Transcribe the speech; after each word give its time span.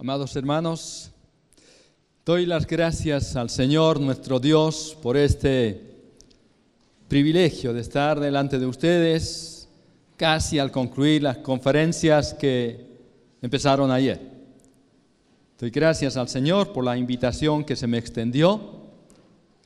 Amados 0.00 0.36
hermanos, 0.36 1.10
doy 2.24 2.46
las 2.46 2.68
gracias 2.68 3.34
al 3.34 3.50
Señor 3.50 3.98
nuestro 3.98 4.38
Dios 4.38 4.96
por 5.02 5.16
este 5.16 5.80
privilegio 7.08 7.72
de 7.72 7.80
estar 7.80 8.20
delante 8.20 8.60
de 8.60 8.66
ustedes 8.66 9.68
casi 10.16 10.60
al 10.60 10.70
concluir 10.70 11.24
las 11.24 11.38
conferencias 11.38 12.32
que 12.32 12.86
empezaron 13.42 13.90
ayer. 13.90 14.20
Doy 15.58 15.70
gracias 15.70 16.16
al 16.16 16.28
Señor 16.28 16.72
por 16.72 16.84
la 16.84 16.96
invitación 16.96 17.64
que 17.64 17.74
se 17.74 17.88
me 17.88 17.98
extendió. 17.98 18.60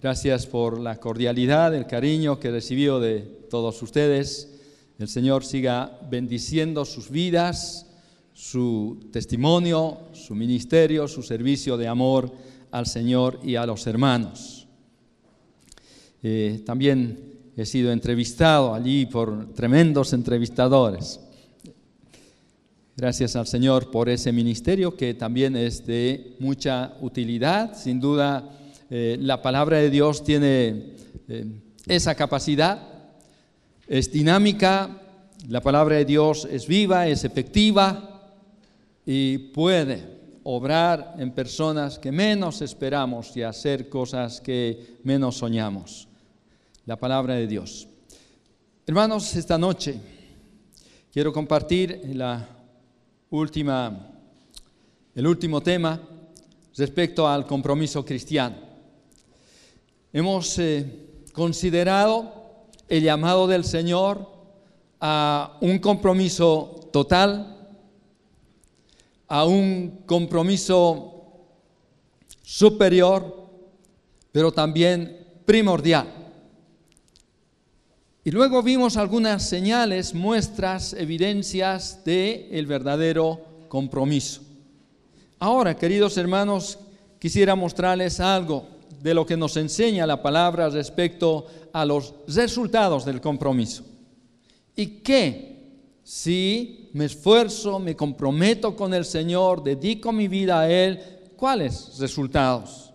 Gracias 0.01 0.47
por 0.47 0.81
la 0.81 0.97
cordialidad, 0.97 1.75
el 1.75 1.87
cariño 1.87 2.41
que 2.41 2.49
he 2.49 2.53
recibido 2.53 3.01
de 3.01 3.19
todos 3.51 3.83
ustedes. 3.83 4.59
El 4.99 5.09
Señor 5.09 5.45
siga 5.45 5.99
bendiciendo 6.09 6.87
sus 6.87 7.11
vidas, 7.11 7.92
su 8.33 9.09
testimonio, 9.13 10.09
su 10.13 10.35
ministerio, 10.35 11.07
su 11.09 11.23
servicio 11.23 11.77
de 11.77 11.89
amor 11.89 12.33
al 12.71 12.87
Señor 12.87 13.41
y 13.43 13.57
a 13.57 13.67
los 13.67 13.87
hermanos. 13.87 14.67
Eh, 16.23 16.63
también 16.65 17.53
he 17.57 17.67
sido 17.67 17.93
entrevistado 17.93 18.75
allí 18.75 19.07
por 19.07 19.53
tremendos 19.55 20.13
entrevistadores. 20.13 21.21
Gracias 22.97 23.37
al 23.37 23.47
Señor 23.47 23.91
por 23.91 24.09
ese 24.09 24.33
ministerio 24.33 24.97
que 24.97 25.15
también 25.15 25.57
es 25.57 25.87
de 25.87 26.37
mucha 26.39 26.95
utilidad. 27.01 27.77
Sin 27.77 28.01
duda, 28.01 28.51
eh, 28.91 29.17
la 29.21 29.43
palabra 29.43 29.79
de 29.79 29.91
Dios 29.91 30.23
tiene 30.25 30.95
eh, 31.29 31.47
esa 31.87 32.15
capacidad 32.15 32.93
es 33.93 34.11
dinámica, 34.11 35.03
la 35.49 35.61
palabra 35.61 35.97
de 35.97 36.05
Dios 36.05 36.49
es 36.51 36.67
viva, 36.67 37.09
es 37.09 37.25
efectiva 37.25 38.12
y 39.05 39.39
puede 39.39 40.21
obrar 40.45 41.15
en 41.19 41.33
personas 41.33 41.99
que 41.99 42.13
menos 42.13 42.63
esperamos 42.63 43.37
y 43.37 43.43
hacer 43.43 43.89
cosas 43.89 44.41
que 44.41 44.99
menos 45.05 45.37
soñamos. 45.37 46.09
La 46.87 46.97
palabra 46.97 47.35
de 47.35 47.47
Dios. 47.47 47.89
Hermanos, 48.87 49.37
esta 49.37 49.57
noche 49.57 50.01
quiero 51.13 51.33
compartir 51.33 52.01
el 52.03 52.47
último 55.27 55.61
tema 55.63 56.01
respecto 56.77 57.29
al 57.29 57.47
compromiso 57.47 58.05
cristiano. 58.05 58.57
Hemos 60.13 60.59
eh, 60.59 61.23
considerado 61.33 62.43
el 62.89 63.03
llamado 63.03 63.47
del 63.47 63.65
Señor 63.65 64.29
a 65.01 65.59
un 65.61 65.79
compromiso 65.79 66.89
total, 66.93 67.62
a 69.33 69.47
un 69.47 70.03
compromiso 70.05 71.49
superior, 72.43 73.49
pero 74.31 74.53
también 74.53 75.27
primordial. 75.47 76.07
Y 78.25 78.31
luego 78.31 78.63
vimos 78.63 78.99
algunas 78.99 79.49
señales, 79.49 80.13
muestras, 80.13 80.93
evidencias 80.93 82.05
de 82.05 82.51
el 82.53 82.67
verdadero 82.67 83.41
compromiso. 83.69 84.43
Ahora, 85.39 85.79
queridos 85.79 86.19
hermanos, 86.19 86.79
quisiera 87.19 87.55
mostrarles 87.55 88.21
algo 88.21 88.67
de 89.01 89.15
lo 89.15 89.25
que 89.25 89.39
nos 89.39 89.57
enseña 89.57 90.07
la 90.07 90.21
palabra 90.21 90.69
respecto 90.69 91.47
a 91.73 91.87
los 91.87 92.13
resultados 92.29 93.07
del 93.07 93.23
compromiso. 93.23 93.83
Y 94.77 94.99
que 94.99 95.52
si 96.05 96.91
me 96.93 97.05
esfuerzo, 97.05 97.79
me 97.79 97.95
comprometo 97.97 98.75
con 98.75 98.93
el 98.93 99.05
Señor, 99.05 99.63
dedico 99.63 100.13
mi 100.13 100.29
vida 100.29 100.61
a 100.61 100.71
Él, 100.71 101.01
¿cuáles 101.37 101.99
resultados? 101.99 102.93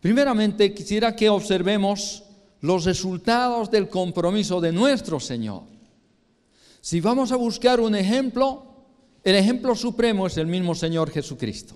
Primeramente, 0.00 0.72
quisiera 0.72 1.14
que 1.14 1.28
observemos 1.28 2.22
los 2.60 2.84
resultados 2.84 3.70
del 3.70 3.88
compromiso 3.88 4.60
de 4.60 4.72
nuestro 4.72 5.20
Señor. 5.20 5.62
Si 6.80 7.00
vamos 7.00 7.32
a 7.32 7.36
buscar 7.36 7.80
un 7.80 7.94
ejemplo, 7.94 8.64
el 9.22 9.34
ejemplo 9.34 9.74
supremo 9.74 10.26
es 10.26 10.36
el 10.36 10.46
mismo 10.46 10.74
Señor 10.74 11.10
Jesucristo. 11.10 11.74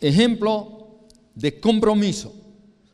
Ejemplo 0.00 0.98
de 1.34 1.58
compromiso 1.58 2.34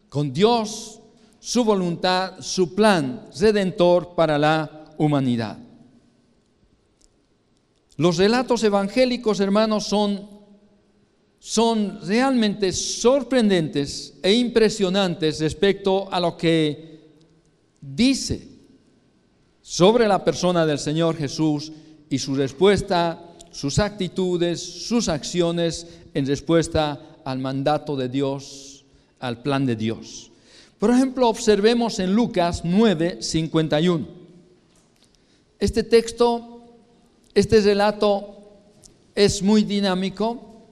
con 0.08 0.32
Dios, 0.32 1.00
su 1.40 1.64
voluntad, 1.64 2.40
su 2.40 2.74
plan 2.74 3.26
redentor 3.38 4.14
para 4.14 4.38
la 4.38 4.94
humanidad. 4.96 5.63
Los 7.96 8.16
relatos 8.16 8.64
evangélicos, 8.64 9.40
hermanos, 9.40 9.86
son, 9.86 10.28
son 11.38 12.00
realmente 12.06 12.72
sorprendentes 12.72 14.14
e 14.22 14.32
impresionantes 14.32 15.40
respecto 15.40 16.12
a 16.12 16.18
lo 16.18 16.36
que 16.36 17.00
dice 17.80 18.48
sobre 19.62 20.08
la 20.08 20.24
persona 20.24 20.66
del 20.66 20.78
Señor 20.78 21.16
Jesús 21.16 21.72
y 22.10 22.18
su 22.18 22.34
respuesta, 22.34 23.32
sus 23.50 23.78
actitudes, 23.78 24.60
sus 24.60 25.08
acciones 25.08 25.86
en 26.12 26.26
respuesta 26.26 27.00
al 27.24 27.38
mandato 27.38 27.96
de 27.96 28.08
Dios, 28.08 28.84
al 29.20 29.42
plan 29.42 29.64
de 29.64 29.76
Dios. 29.76 30.30
Por 30.78 30.90
ejemplo, 30.90 31.28
observemos 31.28 31.98
en 31.98 32.14
Lucas 32.14 32.62
9, 32.64 33.18
51. 33.22 34.06
Este 35.58 35.82
texto, 35.82 36.53
este 37.34 37.60
relato 37.60 38.38
es 39.14 39.42
muy 39.42 39.64
dinámico, 39.64 40.62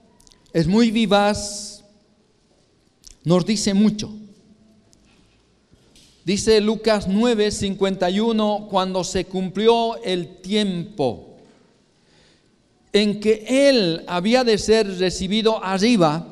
es 0.53 0.67
muy 0.67 0.91
vivaz, 0.91 1.83
nos 3.23 3.45
dice 3.45 3.73
mucho. 3.73 4.11
Dice 6.25 6.61
Lucas 6.61 7.07
9, 7.07 7.51
51, 7.51 8.67
cuando 8.69 9.03
se 9.03 9.25
cumplió 9.25 10.01
el 10.03 10.37
tiempo 10.37 11.35
en 12.93 13.19
que 13.19 13.43
él 13.69 14.03
había 14.07 14.45
de 14.45 14.57
ser 14.57 14.99
recibido 14.99 15.61
arriba, 15.61 16.25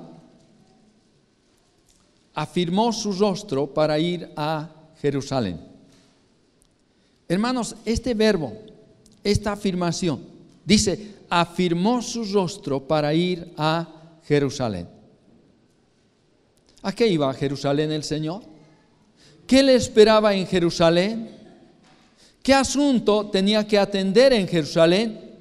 afirmó 2.33 2.93
su 2.93 3.11
rostro 3.11 3.73
para 3.73 3.99
ir 3.99 4.31
a 4.37 4.69
Jerusalén. 5.01 5.59
Hermanos, 7.27 7.75
este 7.83 8.13
verbo, 8.13 8.53
esta 9.23 9.53
afirmación, 9.53 10.21
dice, 10.65 11.15
afirmó 11.29 12.01
su 12.01 12.25
rostro 12.25 12.87
para 12.87 13.13
ir 13.13 13.53
a 13.57 13.87
Jerusalén. 14.23 14.87
¿A 16.81 16.91
qué 16.93 17.07
iba 17.07 17.29
a 17.29 17.33
Jerusalén 17.33 17.91
el 17.91 18.03
Señor? 18.03 18.41
¿Qué 19.45 19.61
le 19.61 19.75
esperaba 19.75 20.33
en 20.33 20.47
Jerusalén? 20.47 21.29
¿Qué 22.41 22.53
asunto 22.53 23.27
tenía 23.27 23.67
que 23.67 23.77
atender 23.77 24.33
en 24.33 24.47
Jerusalén? 24.47 25.31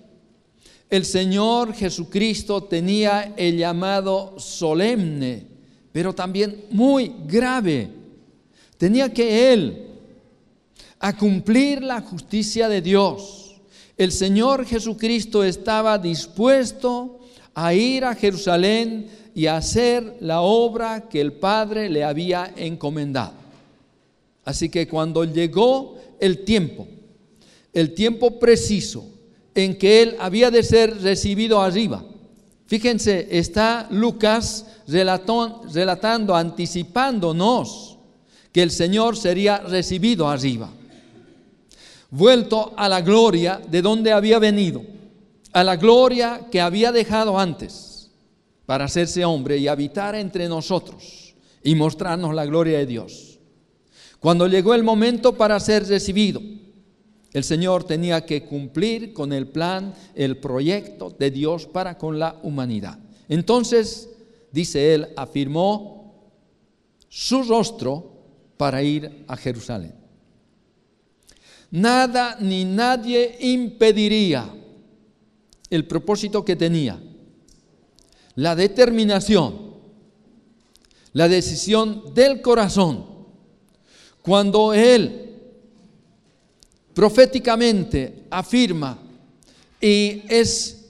El 0.90 1.04
Señor 1.04 1.72
Jesucristo 1.72 2.64
tenía 2.64 3.34
el 3.36 3.56
llamado 3.56 4.34
solemne 4.38 5.50
pero 5.92 6.14
también 6.14 6.64
muy 6.70 7.12
grave. 7.26 7.90
Tenía 8.76 9.12
que 9.12 9.52
él 9.52 9.86
a 10.98 11.16
cumplir 11.16 11.82
la 11.82 12.00
justicia 12.00 12.68
de 12.68 12.80
Dios. 12.80 13.49
El 14.00 14.12
Señor 14.12 14.64
Jesucristo 14.64 15.44
estaba 15.44 15.98
dispuesto 15.98 17.20
a 17.52 17.74
ir 17.74 18.06
a 18.06 18.14
Jerusalén 18.14 19.10
y 19.34 19.44
a 19.44 19.58
hacer 19.58 20.16
la 20.20 20.40
obra 20.40 21.06
que 21.10 21.20
el 21.20 21.34
Padre 21.34 21.90
le 21.90 22.02
había 22.02 22.50
encomendado. 22.56 23.34
Así 24.42 24.70
que 24.70 24.88
cuando 24.88 25.24
llegó 25.24 25.98
el 26.18 26.46
tiempo, 26.46 26.88
el 27.74 27.92
tiempo 27.92 28.38
preciso 28.38 29.04
en 29.54 29.76
que 29.76 30.00
él 30.00 30.16
había 30.18 30.50
de 30.50 30.62
ser 30.62 31.02
recibido 31.02 31.60
arriba, 31.60 32.02
Fíjense, 32.66 33.28
está 33.30 33.86
Lucas 33.90 34.64
relatando, 34.86 36.34
anticipándonos 36.34 37.98
que 38.50 38.62
el 38.62 38.70
Señor 38.70 39.18
sería 39.18 39.58
recibido 39.58 40.26
arriba, 40.26 40.70
vuelto 42.10 42.72
a 42.76 42.88
la 42.88 43.00
gloria 43.00 43.60
de 43.70 43.82
donde 43.82 44.12
había 44.12 44.38
venido, 44.38 44.82
a 45.52 45.64
la 45.64 45.76
gloria 45.76 46.48
que 46.50 46.60
había 46.60 46.92
dejado 46.92 47.38
antes 47.38 48.10
para 48.66 48.84
hacerse 48.84 49.24
hombre 49.24 49.58
y 49.58 49.68
habitar 49.68 50.14
entre 50.14 50.48
nosotros 50.48 51.34
y 51.62 51.74
mostrarnos 51.74 52.34
la 52.34 52.46
gloria 52.46 52.78
de 52.78 52.86
Dios. 52.86 53.38
Cuando 54.20 54.46
llegó 54.46 54.74
el 54.74 54.82
momento 54.82 55.36
para 55.36 55.58
ser 55.60 55.86
recibido, 55.86 56.40
el 57.32 57.44
Señor 57.44 57.84
tenía 57.84 58.26
que 58.26 58.44
cumplir 58.44 59.12
con 59.12 59.32
el 59.32 59.48
plan, 59.48 59.94
el 60.14 60.38
proyecto 60.38 61.14
de 61.16 61.30
Dios 61.30 61.66
para 61.66 61.96
con 61.96 62.18
la 62.18 62.36
humanidad. 62.42 62.98
Entonces, 63.28 64.10
dice 64.50 64.94
él, 64.94 65.08
afirmó 65.16 66.32
su 67.08 67.42
rostro 67.44 68.12
para 68.56 68.82
ir 68.82 69.24
a 69.26 69.36
Jerusalén. 69.36 69.99
Nada 71.70 72.36
ni 72.40 72.64
nadie 72.64 73.36
impediría 73.40 74.52
el 75.68 75.86
propósito 75.86 76.44
que 76.44 76.56
tenía 76.56 77.00
la 78.36 78.56
determinación, 78.56 79.74
la 81.12 81.28
decisión 81.28 82.14
del 82.14 82.40
corazón, 82.40 83.04
cuando 84.22 84.72
Él 84.72 85.36
proféticamente 86.94 88.24
afirma 88.30 88.98
y 89.80 90.22
es 90.28 90.86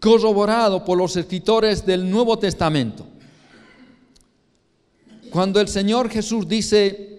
corroborado 0.00 0.84
por 0.84 0.98
los 0.98 1.16
escritores 1.16 1.84
del 1.84 2.08
Nuevo 2.08 2.38
Testamento. 2.38 3.06
Cuando 5.30 5.60
el 5.60 5.68
Señor 5.68 6.10
Jesús 6.10 6.46
dice, 6.46 7.11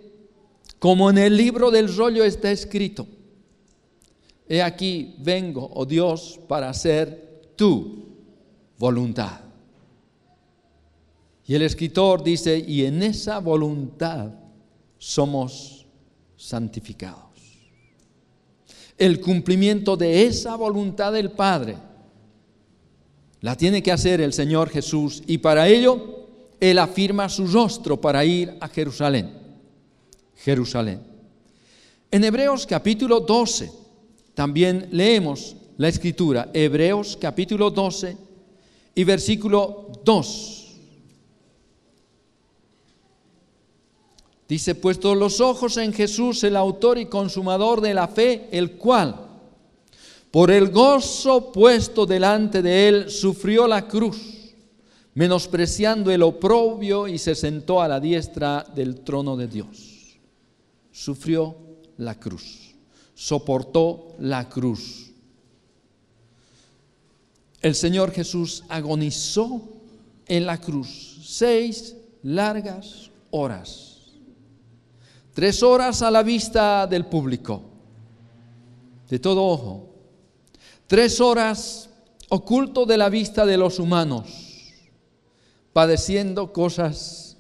como 0.83 1.09
en 1.09 1.17
el 1.17 1.37
libro 1.37 1.71
del 1.71 1.95
rollo 1.95 2.25
está 2.25 2.51
escrito, 2.51 3.07
he 4.49 4.61
aquí 4.61 5.15
vengo, 5.19 5.71
oh 5.75 5.85
Dios, 5.85 6.41
para 6.45 6.67
hacer 6.67 7.53
tu 7.55 8.03
voluntad. 8.77 9.39
Y 11.47 11.55
el 11.55 11.61
escritor 11.61 12.21
dice, 12.21 12.61
y 12.67 12.83
en 12.83 13.01
esa 13.01 13.39
voluntad 13.39 14.31
somos 14.97 15.85
santificados. 16.35 17.31
El 18.97 19.21
cumplimiento 19.21 19.95
de 19.95 20.25
esa 20.25 20.57
voluntad 20.57 21.13
del 21.13 21.31
Padre 21.31 21.77
la 23.39 23.55
tiene 23.55 23.81
que 23.81 23.93
hacer 23.93 24.19
el 24.19 24.33
Señor 24.33 24.67
Jesús 24.67 25.23
y 25.27 25.37
para 25.37 25.65
ello 25.69 26.27
Él 26.59 26.77
afirma 26.77 27.29
su 27.29 27.47
rostro 27.47 28.01
para 28.01 28.25
ir 28.25 28.57
a 28.59 28.67
Jerusalén. 28.67 29.42
Jerusalén. 30.43 31.01
En 32.11 32.23
Hebreos 32.23 32.67
capítulo 32.67 33.21
12 33.21 33.71
también 34.33 34.89
leemos 34.91 35.55
la 35.77 35.87
escritura, 35.87 36.49
Hebreos 36.53 37.17
capítulo 37.19 37.71
12 37.71 38.17
y 38.93 39.03
versículo 39.03 39.87
2. 40.03 40.59
Dice, 44.47 44.75
puesto 44.75 45.15
los 45.15 45.39
ojos 45.39 45.77
en 45.77 45.93
Jesús, 45.93 46.43
el 46.43 46.57
autor 46.57 46.97
y 46.97 47.05
consumador 47.05 47.79
de 47.79 47.93
la 47.93 48.07
fe, 48.09 48.49
el 48.51 48.73
cual, 48.73 49.15
por 50.29 50.51
el 50.51 50.69
gozo 50.69 51.51
puesto 51.51 52.05
delante 52.05 52.61
de 52.61 52.89
él, 52.89 53.09
sufrió 53.09 53.65
la 53.65 53.87
cruz, 53.87 54.53
menospreciando 55.15 56.11
el 56.11 56.21
oprobio 56.21 57.07
y 57.07 57.17
se 57.17 57.33
sentó 57.33 57.81
a 57.81 57.87
la 57.87 57.99
diestra 57.99 58.65
del 58.75 58.99
trono 58.99 59.37
de 59.37 59.47
Dios. 59.47 59.92
Sufrió 60.93 61.57
la 61.97 62.17
cruz, 62.17 62.73
soportó 63.13 64.15
la 64.19 64.47
cruz. 64.47 65.11
El 67.61 67.75
Señor 67.75 68.11
Jesús 68.11 68.63
agonizó 68.69 69.61
en 70.25 70.45
la 70.45 70.57
cruz 70.61 71.19
seis 71.25 71.97
largas 72.21 73.11
horas 73.31 73.93
Tres 75.33 75.63
horas 75.63 76.03
a 76.03 76.11
la 76.11 76.21
vista 76.21 76.85
del 76.85 77.07
público, 77.07 77.63
de 79.09 79.17
todo 79.17 79.43
ojo. 79.43 79.89
Tres 80.85 81.19
horas 81.19 81.89
oculto 82.29 82.85
de 82.85 82.97
la 82.97 83.09
vista 83.09 83.43
de 83.43 83.57
los 83.57 83.79
humanos, 83.79 84.27
padeciendo 85.73 86.53
cosas 86.53 87.32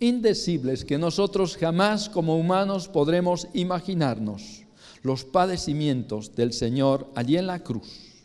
indecibles 0.00 0.84
que 0.84 0.98
nosotros 0.98 1.56
jamás 1.56 2.08
como 2.08 2.38
humanos 2.38 2.88
podremos 2.88 3.48
imaginarnos. 3.54 4.62
Los 5.02 5.24
padecimientos 5.24 6.34
del 6.34 6.52
Señor 6.52 7.08
allí 7.14 7.36
en 7.36 7.46
la 7.46 7.60
cruz. 7.62 8.24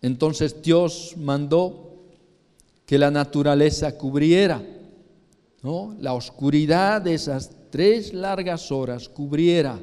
Entonces 0.00 0.62
Dios 0.62 1.14
mandó 1.16 1.96
que 2.86 2.98
la 2.98 3.10
naturaleza 3.10 3.98
cubriera 3.98 4.62
¿no? 5.62 5.96
la 6.00 6.14
oscuridad 6.14 7.02
de 7.02 7.14
esas 7.14 7.50
tres 7.70 8.14
largas 8.14 8.70
horas 8.70 9.08
cubriera 9.08 9.78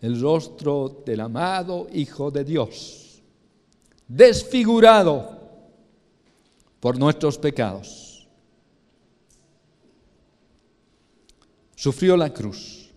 el 0.00 0.20
rostro 0.20 1.02
del 1.04 1.20
amado 1.20 1.86
Hijo 1.92 2.30
de 2.30 2.44
Dios, 2.44 3.22
desfigurado 4.08 5.38
por 6.80 6.98
nuestros 6.98 7.38
pecados. 7.38 8.09
Sufrió 11.80 12.14
la 12.14 12.28
cruz. 12.28 12.90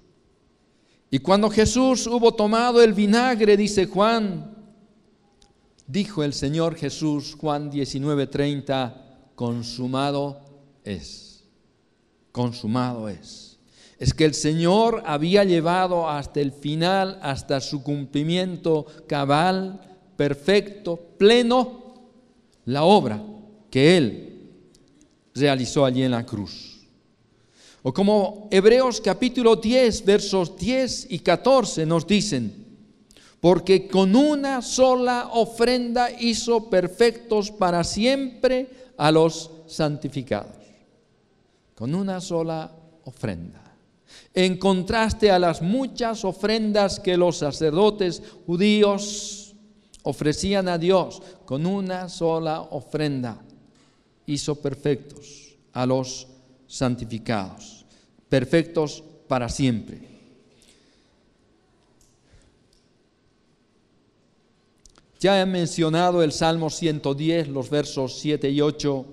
Y 1.09 1.19
cuando 1.19 1.49
Jesús 1.49 2.05
hubo 2.05 2.33
tomado 2.33 2.83
el 2.83 2.91
vinagre, 2.91 3.55
dice 3.55 3.85
Juan, 3.85 4.53
dijo 5.87 6.21
el 6.21 6.33
Señor 6.33 6.75
Jesús, 6.75 7.33
Juan 7.39 7.71
19:30, 7.71 8.93
consumado 9.35 10.41
es, 10.83 11.45
consumado 12.33 13.07
es 13.07 13.51
es 13.99 14.13
que 14.13 14.25
el 14.25 14.33
Señor 14.33 15.01
había 15.05 15.45
llevado 15.45 16.09
hasta 16.09 16.41
el 16.41 16.51
final, 16.51 17.19
hasta 17.21 17.61
su 17.61 17.83
cumplimiento 17.83 18.85
cabal, 19.07 19.79
perfecto, 20.17 20.99
pleno, 21.17 22.01
la 22.65 22.83
obra 22.83 23.23
que 23.71 23.95
Él 23.95 24.49
realizó 25.33 25.85
allí 25.85 26.03
en 26.03 26.11
la 26.11 26.25
cruz. 26.25 26.72
O 27.83 27.93
como 27.93 28.47
Hebreos 28.49 29.01
capítulo 29.01 29.57
10, 29.57 30.05
versos 30.05 30.55
10 30.57 31.07
y 31.11 31.19
14 31.19 31.85
nos 31.85 32.07
dicen, 32.07 32.65
porque 33.39 33.87
con 33.87 34.15
una 34.15 34.61
sola 34.61 35.29
ofrenda 35.33 36.09
hizo 36.09 36.69
perfectos 36.69 37.51
para 37.51 37.83
siempre 37.83 38.69
a 38.97 39.11
los 39.11 39.51
santificados. 39.67 40.55
Con 41.75 41.93
una 41.93 42.21
sola 42.21 42.71
ofrenda 43.03 43.63
en 44.33 44.57
contraste 44.57 45.31
a 45.31 45.39
las 45.39 45.61
muchas 45.61 46.25
ofrendas 46.25 46.99
que 46.99 47.17
los 47.17 47.37
sacerdotes 47.37 48.21
judíos 48.45 49.53
ofrecían 50.03 50.67
a 50.67 50.77
Dios 50.77 51.21
con 51.45 51.65
una 51.65 52.09
sola 52.09 52.61
ofrenda. 52.61 53.41
Hizo 54.25 54.55
perfectos 54.55 55.55
a 55.73 55.85
los 55.85 56.27
santificados, 56.27 56.32
perfectos 58.29 59.03
para 59.27 59.47
siempre. 59.49 59.99
Ya 65.19 65.39
he 65.39 65.45
mencionado 65.45 66.21
el 66.23 66.31
Salmo 66.31 66.69
110, 66.69 67.47
los 67.47 67.69
versos 67.69 68.19
7 68.19 68.49
y 68.49 68.59
8, 68.59 69.05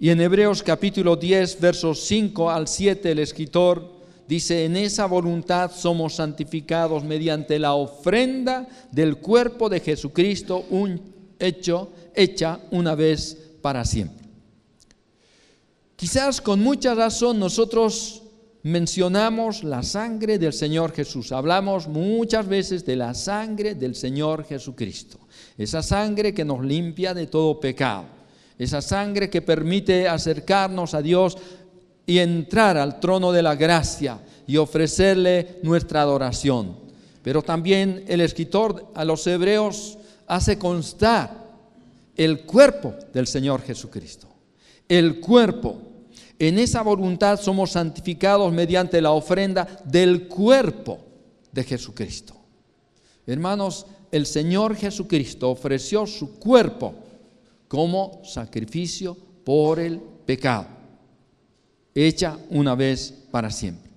y 0.00 0.10
en 0.10 0.20
Hebreos 0.20 0.62
capítulo 0.62 1.16
10, 1.16 1.60
versos 1.60 2.00
5 2.00 2.50
al 2.50 2.66
7, 2.66 3.12
el 3.12 3.20
escritor 3.20 3.90
dice, 4.26 4.64
en 4.64 4.76
esa 4.76 5.06
voluntad 5.06 5.70
somos 5.70 6.16
santificados 6.16 7.04
mediante 7.04 7.58
la 7.58 7.74
ofrenda 7.74 8.68
del 8.90 9.16
cuerpo 9.18 9.68
de 9.68 9.80
Jesucristo, 9.80 10.66
un 10.70 11.00
hecho, 11.38 11.90
hecha 12.14 12.58
una 12.70 12.94
vez 12.94 13.38
para 13.62 13.84
siempre. 13.84 14.23
Quizás 15.96 16.40
con 16.40 16.60
mucha 16.60 16.94
razón 16.94 17.38
nosotros 17.38 18.22
mencionamos 18.64 19.62
la 19.62 19.82
sangre 19.82 20.38
del 20.38 20.52
Señor 20.52 20.92
Jesús. 20.92 21.32
Hablamos 21.32 21.86
muchas 21.86 22.48
veces 22.48 22.84
de 22.84 22.96
la 22.96 23.14
sangre 23.14 23.74
del 23.74 23.94
Señor 23.94 24.44
Jesucristo. 24.44 25.18
Esa 25.56 25.82
sangre 25.82 26.34
que 26.34 26.44
nos 26.44 26.64
limpia 26.64 27.14
de 27.14 27.26
todo 27.26 27.60
pecado. 27.60 28.06
Esa 28.58 28.80
sangre 28.80 29.30
que 29.30 29.42
permite 29.42 30.08
acercarnos 30.08 30.94
a 30.94 31.02
Dios 31.02 31.36
y 32.06 32.18
entrar 32.18 32.76
al 32.76 33.00
trono 33.00 33.32
de 33.32 33.42
la 33.42 33.54
gracia 33.54 34.18
y 34.46 34.56
ofrecerle 34.56 35.58
nuestra 35.62 36.02
adoración. 36.02 36.76
Pero 37.22 37.42
también 37.42 38.04
el 38.08 38.20
escritor 38.20 38.90
a 38.94 39.04
los 39.04 39.26
hebreos 39.26 39.98
hace 40.26 40.58
constar 40.58 41.44
el 42.16 42.42
cuerpo 42.42 42.94
del 43.12 43.26
Señor 43.26 43.62
Jesucristo. 43.62 44.33
El 44.88 45.20
cuerpo. 45.20 45.80
En 46.38 46.58
esa 46.58 46.82
voluntad 46.82 47.40
somos 47.40 47.72
santificados 47.72 48.52
mediante 48.52 49.00
la 49.00 49.12
ofrenda 49.12 49.82
del 49.84 50.26
cuerpo 50.26 50.98
de 51.52 51.64
Jesucristo. 51.64 52.34
Hermanos, 53.26 53.86
el 54.10 54.26
Señor 54.26 54.76
Jesucristo 54.76 55.50
ofreció 55.50 56.06
su 56.06 56.38
cuerpo 56.38 56.94
como 57.68 58.20
sacrificio 58.24 59.16
por 59.44 59.78
el 59.78 59.98
pecado 60.26 60.74
hecha 61.94 62.38
una 62.50 62.74
vez 62.74 63.14
para 63.30 63.50
siempre. 63.50 63.90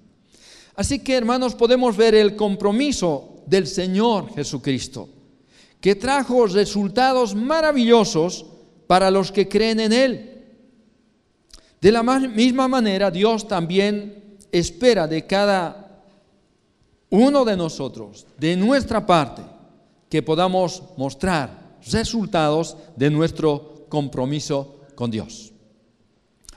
Así 0.75 0.99
que 0.99 1.15
hermanos 1.15 1.55
podemos 1.55 1.97
ver 1.97 2.13
el 2.13 2.35
compromiso 2.35 3.41
del 3.47 3.65
Señor 3.65 4.33
Jesucristo, 4.35 5.09
que 5.81 5.95
trajo 5.95 6.45
resultados 6.45 7.33
maravillosos 7.33 8.45
para 8.85 9.09
los 9.09 9.31
que 9.31 9.47
creen 9.47 9.79
en 9.79 9.93
Él. 9.93 10.36
De 11.81 11.91
la 11.91 12.01
misma 12.03 12.67
manera, 12.67 13.11
Dios 13.11 13.47
también 13.47 14.37
espera 14.51 15.07
de 15.07 15.25
cada 15.25 16.01
uno 17.09 17.45
de 17.45 17.55
nosotros, 17.55 18.25
de 18.37 18.55
nuestra 18.55 19.05
parte, 19.05 19.43
que 20.09 20.23
podamos 20.23 20.83
mostrar 20.97 21.77
resultados 21.91 22.77
de 22.95 23.09
nuestro 23.09 23.85
compromiso 23.89 24.81
con 24.95 25.11
Dios. 25.11 25.53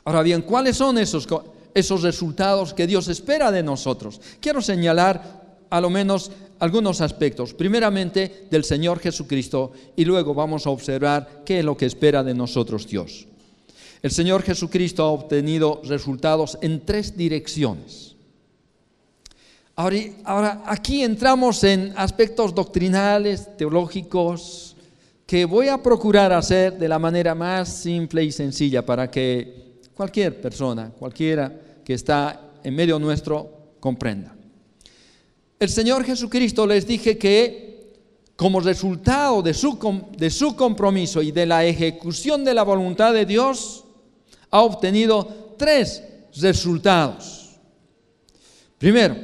Ahora 0.04 0.22
bien, 0.22 0.42
¿cuáles 0.42 0.76
son 0.76 0.98
esos, 0.98 1.28
esos 1.74 2.02
resultados 2.02 2.72
que 2.72 2.86
Dios 2.86 3.08
espera 3.08 3.52
de 3.52 3.62
nosotros? 3.62 4.20
Quiero 4.40 4.62
señalar 4.62 5.40
a 5.68 5.80
lo 5.80 5.90
menos 5.90 6.32
algunos 6.58 7.00
aspectos, 7.00 7.54
primeramente 7.54 8.46
del 8.50 8.64
Señor 8.64 8.98
Jesucristo 8.98 9.72
y 9.96 10.04
luego 10.04 10.34
vamos 10.34 10.66
a 10.66 10.70
observar 10.70 11.42
qué 11.44 11.60
es 11.60 11.64
lo 11.64 11.76
que 11.76 11.86
espera 11.86 12.24
de 12.24 12.34
nosotros 12.34 12.86
Dios. 12.86 13.26
El 14.02 14.10
Señor 14.10 14.42
Jesucristo 14.42 15.02
ha 15.02 15.10
obtenido 15.10 15.82
resultados 15.84 16.56
en 16.62 16.84
tres 16.86 17.16
direcciones. 17.16 18.16
Ahora, 19.76 20.62
aquí 20.66 21.02
entramos 21.02 21.64
en 21.64 21.92
aspectos 21.96 22.54
doctrinales, 22.54 23.56
teológicos, 23.56 24.76
que 25.26 25.44
voy 25.44 25.68
a 25.68 25.82
procurar 25.82 26.32
hacer 26.32 26.78
de 26.78 26.88
la 26.88 26.98
manera 26.98 27.34
más 27.34 27.68
simple 27.68 28.24
y 28.24 28.32
sencilla 28.32 28.84
para 28.84 29.10
que 29.10 29.78
cualquier 29.94 30.40
persona, 30.40 30.90
cualquiera 30.90 31.52
que 31.84 31.94
está 31.94 32.52
en 32.64 32.74
medio 32.74 32.98
nuestro, 32.98 33.74
comprenda. 33.80 34.34
El 35.58 35.68
Señor 35.68 36.04
Jesucristo 36.04 36.66
les 36.66 36.86
dije 36.86 37.16
que 37.16 37.70
como 38.34 38.60
resultado 38.60 39.42
de 39.42 39.52
su, 39.52 39.78
de 40.16 40.30
su 40.30 40.56
compromiso 40.56 41.20
y 41.20 41.30
de 41.30 41.44
la 41.44 41.64
ejecución 41.64 42.44
de 42.44 42.54
la 42.54 42.62
voluntad 42.62 43.12
de 43.12 43.26
Dios, 43.26 43.84
ha 44.50 44.60
obtenido 44.62 45.54
tres 45.58 46.02
resultados. 46.36 47.50
Primero, 48.78 49.16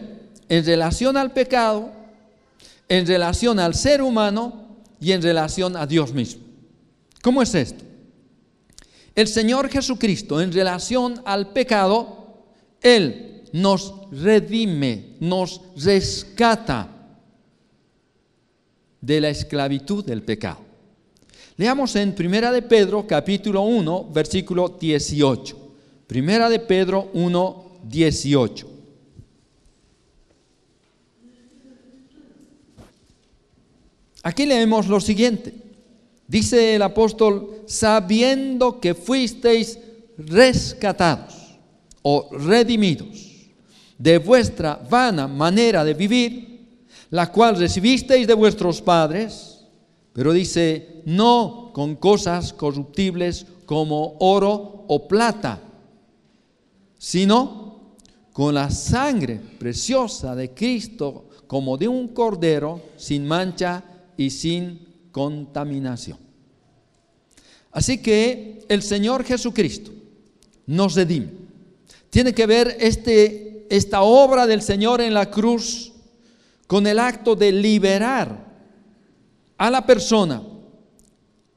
en 0.48 0.64
relación 0.64 1.16
al 1.16 1.32
pecado, 1.32 1.90
en 2.88 3.06
relación 3.06 3.58
al 3.58 3.74
ser 3.74 4.02
humano 4.02 4.76
y 5.00 5.12
en 5.12 5.22
relación 5.22 5.76
a 5.76 5.86
Dios 5.86 6.12
mismo. 6.12 6.42
¿Cómo 7.22 7.42
es 7.42 7.54
esto? 7.54 7.84
El 9.14 9.28
Señor 9.28 9.68
Jesucristo 9.70 10.40
en 10.40 10.52
relación 10.52 11.22
al 11.24 11.52
pecado, 11.52 12.44
Él 12.82 13.44
nos 13.52 13.94
redime, 14.12 15.16
nos 15.20 15.62
rescata 15.76 16.88
de 19.00 19.20
la 19.20 19.30
esclavitud 19.30 20.04
del 20.04 20.22
pecado. 20.22 20.65
Leamos 21.58 21.96
en 21.96 22.14
Primera 22.14 22.52
de 22.52 22.60
Pedro 22.60 23.06
capítulo 23.06 23.62
1, 23.62 24.10
versículo 24.12 24.76
18. 24.78 25.56
Primera 26.06 26.50
de 26.50 26.58
Pedro 26.58 27.08
1, 27.14 27.64
18. 27.82 28.70
Aquí 34.22 34.44
leemos 34.44 34.86
lo 34.86 35.00
siguiente. 35.00 35.54
Dice 36.28 36.74
el 36.74 36.82
apóstol, 36.82 37.62
sabiendo 37.66 38.78
que 38.78 38.92
fuisteis 38.94 39.78
rescatados 40.18 41.58
o 42.02 42.28
redimidos 42.32 43.46
de 43.96 44.18
vuestra 44.18 44.78
vana 44.90 45.26
manera 45.26 45.84
de 45.84 45.94
vivir, 45.94 46.66
la 47.08 47.32
cual 47.32 47.56
recibisteis 47.56 48.26
de 48.26 48.34
vuestros 48.34 48.82
padres, 48.82 49.55
pero 50.16 50.32
dice, 50.32 51.02
no 51.04 51.72
con 51.74 51.96
cosas 51.96 52.54
corruptibles 52.54 53.44
como 53.66 54.16
oro 54.20 54.86
o 54.88 55.06
plata, 55.06 55.60
sino 56.96 57.96
con 58.32 58.54
la 58.54 58.70
sangre 58.70 59.38
preciosa 59.58 60.34
de 60.34 60.54
Cristo 60.54 61.28
como 61.46 61.76
de 61.76 61.86
un 61.86 62.08
cordero 62.08 62.80
sin 62.96 63.26
mancha 63.26 63.84
y 64.16 64.30
sin 64.30 65.10
contaminación. 65.12 66.16
Así 67.70 67.98
que 67.98 68.64
el 68.70 68.82
Señor 68.82 69.22
Jesucristo 69.22 69.90
nos 70.64 70.94
redime. 70.94 71.28
Tiene 72.08 72.32
que 72.32 72.46
ver 72.46 72.74
este, 72.80 73.66
esta 73.68 74.00
obra 74.00 74.46
del 74.46 74.62
Señor 74.62 75.02
en 75.02 75.12
la 75.12 75.30
cruz 75.30 75.92
con 76.66 76.86
el 76.86 77.00
acto 77.00 77.36
de 77.36 77.52
liberar 77.52 78.45
a 79.58 79.70
la 79.70 79.84
persona, 79.84 80.42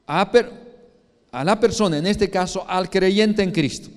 a, 0.06 1.44
la 1.44 1.60
persona, 1.60 1.98
en 1.98 2.06
este 2.06 2.30
caso 2.30 2.64
al 2.66 2.88
creyente 2.88 3.42
en 3.42 3.52
Cristo. 3.52 3.88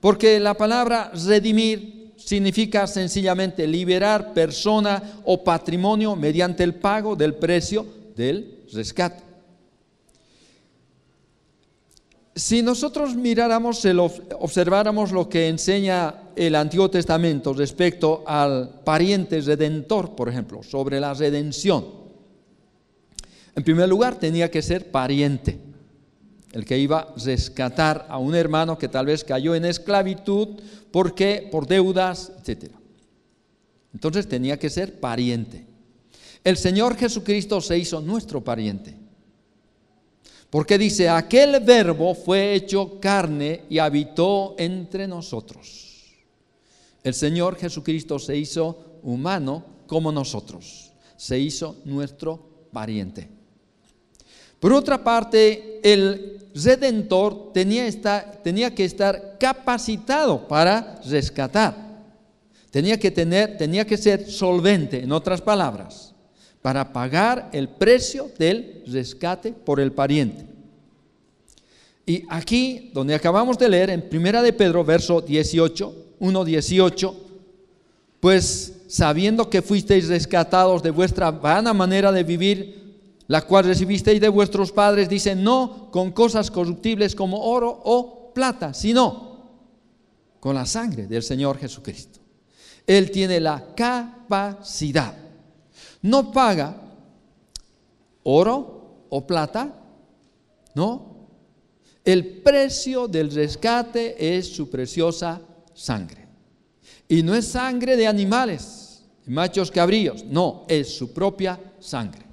Porque 0.00 0.40
la 0.40 0.54
palabra 0.54 1.12
redimir 1.12 2.12
significa 2.16 2.86
sencillamente 2.86 3.66
liberar 3.66 4.32
persona 4.32 5.20
o 5.24 5.42
patrimonio 5.42 6.16
mediante 6.16 6.62
el 6.62 6.74
pago 6.74 7.16
del 7.16 7.34
precio 7.34 7.86
del 8.16 8.64
rescate. 8.72 9.30
Si 12.34 12.62
nosotros 12.62 13.16
miráramos, 13.16 13.84
observáramos 14.38 15.12
lo 15.12 15.28
que 15.28 15.48
enseña 15.48 16.14
el 16.36 16.54
Antiguo 16.54 16.88
Testamento 16.88 17.52
respecto 17.52 18.22
al 18.26 18.80
pariente 18.84 19.40
redentor, 19.42 20.14
por 20.14 20.28
ejemplo, 20.28 20.62
sobre 20.62 21.00
la 21.00 21.12
redención, 21.12 21.99
en 23.60 23.64
primer 23.64 23.90
lugar, 23.90 24.18
tenía 24.18 24.50
que 24.50 24.62
ser 24.62 24.90
pariente, 24.90 25.60
el 26.52 26.64
que 26.64 26.78
iba 26.78 27.00
a 27.00 27.14
rescatar 27.14 28.06
a 28.08 28.16
un 28.16 28.34
hermano 28.34 28.78
que 28.78 28.88
tal 28.88 29.04
vez 29.04 29.22
cayó 29.22 29.54
en 29.54 29.66
esclavitud 29.66 30.58
porque 30.90 31.46
por 31.52 31.66
deudas, 31.66 32.32
etc. 32.38 32.72
Entonces 33.92 34.26
tenía 34.26 34.58
que 34.58 34.70
ser 34.70 34.98
pariente. 34.98 35.66
El 36.42 36.56
Señor 36.56 36.96
Jesucristo 36.96 37.60
se 37.60 37.76
hizo 37.76 38.00
nuestro 38.00 38.42
pariente. 38.42 38.96
Porque 40.48 40.78
dice, 40.78 41.10
aquel 41.10 41.60
verbo 41.60 42.14
fue 42.14 42.54
hecho 42.54 42.98
carne 42.98 43.64
y 43.68 43.76
habitó 43.76 44.54
entre 44.56 45.06
nosotros. 45.06 46.14
El 47.04 47.12
Señor 47.12 47.56
Jesucristo 47.56 48.18
se 48.18 48.38
hizo 48.38 49.00
humano 49.02 49.66
como 49.86 50.10
nosotros. 50.10 50.92
Se 51.18 51.38
hizo 51.38 51.76
nuestro 51.84 52.68
pariente. 52.72 53.39
Por 54.60 54.74
otra 54.74 55.02
parte, 55.02 55.80
el 55.82 56.38
redentor 56.54 57.52
tenía, 57.52 58.74
que 58.74 58.84
estar 58.84 59.36
capacitado 59.40 60.46
para 60.46 61.00
rescatar. 61.06 61.74
Tenía 62.70 62.98
que, 62.98 63.10
tener, 63.10 63.56
tenía 63.56 63.86
que 63.86 63.96
ser 63.96 64.30
solvente, 64.30 65.02
en 65.02 65.12
otras 65.12 65.40
palabras, 65.40 66.14
para 66.62 66.92
pagar 66.92 67.48
el 67.52 67.68
precio 67.68 68.30
del 68.38 68.84
rescate 68.86 69.52
por 69.52 69.80
el 69.80 69.92
pariente. 69.92 70.44
Y 72.06 72.24
aquí, 72.28 72.90
donde 72.92 73.14
acabamos 73.14 73.58
de 73.58 73.68
leer, 73.68 73.90
en 73.90 74.08
Primera 74.08 74.42
de 74.42 74.52
Pedro, 74.52 74.84
verso 74.84 75.20
18, 75.20 75.94
1, 76.18 76.44
18, 76.44 77.16
pues 78.20 78.74
sabiendo 78.88 79.48
que 79.48 79.62
fuisteis 79.62 80.08
rescatados 80.08 80.82
de 80.82 80.90
vuestra 80.90 81.30
vana 81.30 81.72
manera 81.72 82.12
de 82.12 82.22
vivir, 82.22 82.79
la 83.30 83.42
cual 83.42 83.64
recibisteis 83.64 84.20
de 84.20 84.28
vuestros 84.28 84.72
padres, 84.72 85.08
dice, 85.08 85.36
no 85.36 85.88
con 85.92 86.10
cosas 86.10 86.50
corruptibles 86.50 87.14
como 87.14 87.40
oro 87.40 87.70
o 87.84 88.32
plata, 88.34 88.74
sino 88.74 89.50
con 90.40 90.56
la 90.56 90.66
sangre 90.66 91.06
del 91.06 91.22
Señor 91.22 91.56
Jesucristo. 91.56 92.18
Él 92.84 93.12
tiene 93.12 93.38
la 93.38 93.72
capacidad. 93.76 95.14
No 96.02 96.32
paga 96.32 96.82
oro 98.24 99.04
o 99.10 99.24
plata, 99.24 99.80
no. 100.74 101.28
El 102.04 102.42
precio 102.42 103.06
del 103.06 103.30
rescate 103.30 104.36
es 104.36 104.52
su 104.52 104.68
preciosa 104.68 105.40
sangre. 105.72 106.26
Y 107.06 107.22
no 107.22 107.36
es 107.36 107.46
sangre 107.46 107.96
de 107.96 108.08
animales, 108.08 109.04
machos 109.26 109.70
cabríos, 109.70 110.24
no, 110.24 110.64
es 110.66 110.92
su 110.92 111.12
propia 111.12 111.60
sangre. 111.78 112.29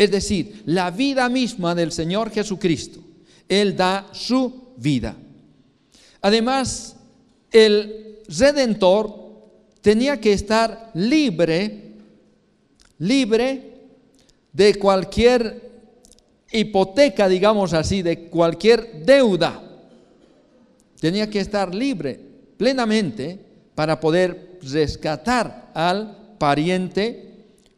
Es 0.00 0.10
decir, 0.10 0.62
la 0.64 0.90
vida 0.90 1.28
misma 1.28 1.74
del 1.74 1.92
Señor 1.92 2.30
Jesucristo. 2.30 3.00
Él 3.46 3.76
da 3.76 4.08
su 4.12 4.72
vida. 4.78 5.14
Además, 6.22 6.96
el 7.52 8.20
redentor 8.26 9.14
tenía 9.82 10.18
que 10.18 10.32
estar 10.32 10.90
libre, 10.94 11.96
libre 12.96 13.74
de 14.54 14.74
cualquier 14.76 15.68
hipoteca, 16.50 17.28
digamos 17.28 17.74
así, 17.74 18.00
de 18.00 18.20
cualquier 18.30 19.04
deuda. 19.04 19.62
Tenía 20.98 21.28
que 21.28 21.40
estar 21.40 21.74
libre 21.74 22.18
plenamente 22.56 23.38
para 23.74 24.00
poder 24.00 24.60
rescatar 24.62 25.72
al 25.74 26.36
pariente 26.38 27.29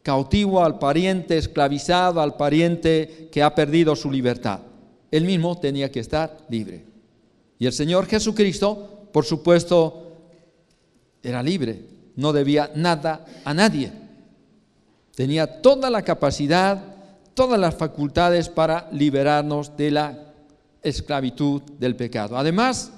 cautivo, 0.03 0.63
al 0.63 0.77
pariente 0.77 1.37
esclavizado, 1.37 2.21
al 2.21 2.35
pariente 2.35 3.29
que 3.31 3.41
ha 3.41 3.55
perdido 3.55 3.95
su 3.95 4.11
libertad. 4.11 4.59
Él 5.09 5.23
mismo 5.23 5.57
tenía 5.57 5.91
que 5.91 6.01
estar 6.01 6.37
libre. 6.49 6.85
Y 7.57 7.65
el 7.65 7.73
Señor 7.73 8.05
Jesucristo, 8.07 9.07
por 9.11 9.25
supuesto, 9.25 10.17
era 11.23 11.41
libre, 11.41 11.85
no 12.17 12.33
debía 12.33 12.71
nada 12.75 13.25
a 13.45 13.53
nadie. 13.53 13.91
Tenía 15.15 15.61
toda 15.61 15.89
la 15.89 16.01
capacidad, 16.01 16.83
todas 17.33 17.59
las 17.59 17.75
facultades 17.75 18.49
para 18.49 18.89
liberarnos 18.91 19.77
de 19.77 19.91
la 19.91 20.33
esclavitud 20.81 21.61
del 21.79 21.95
pecado. 21.95 22.37
Además, 22.37 22.91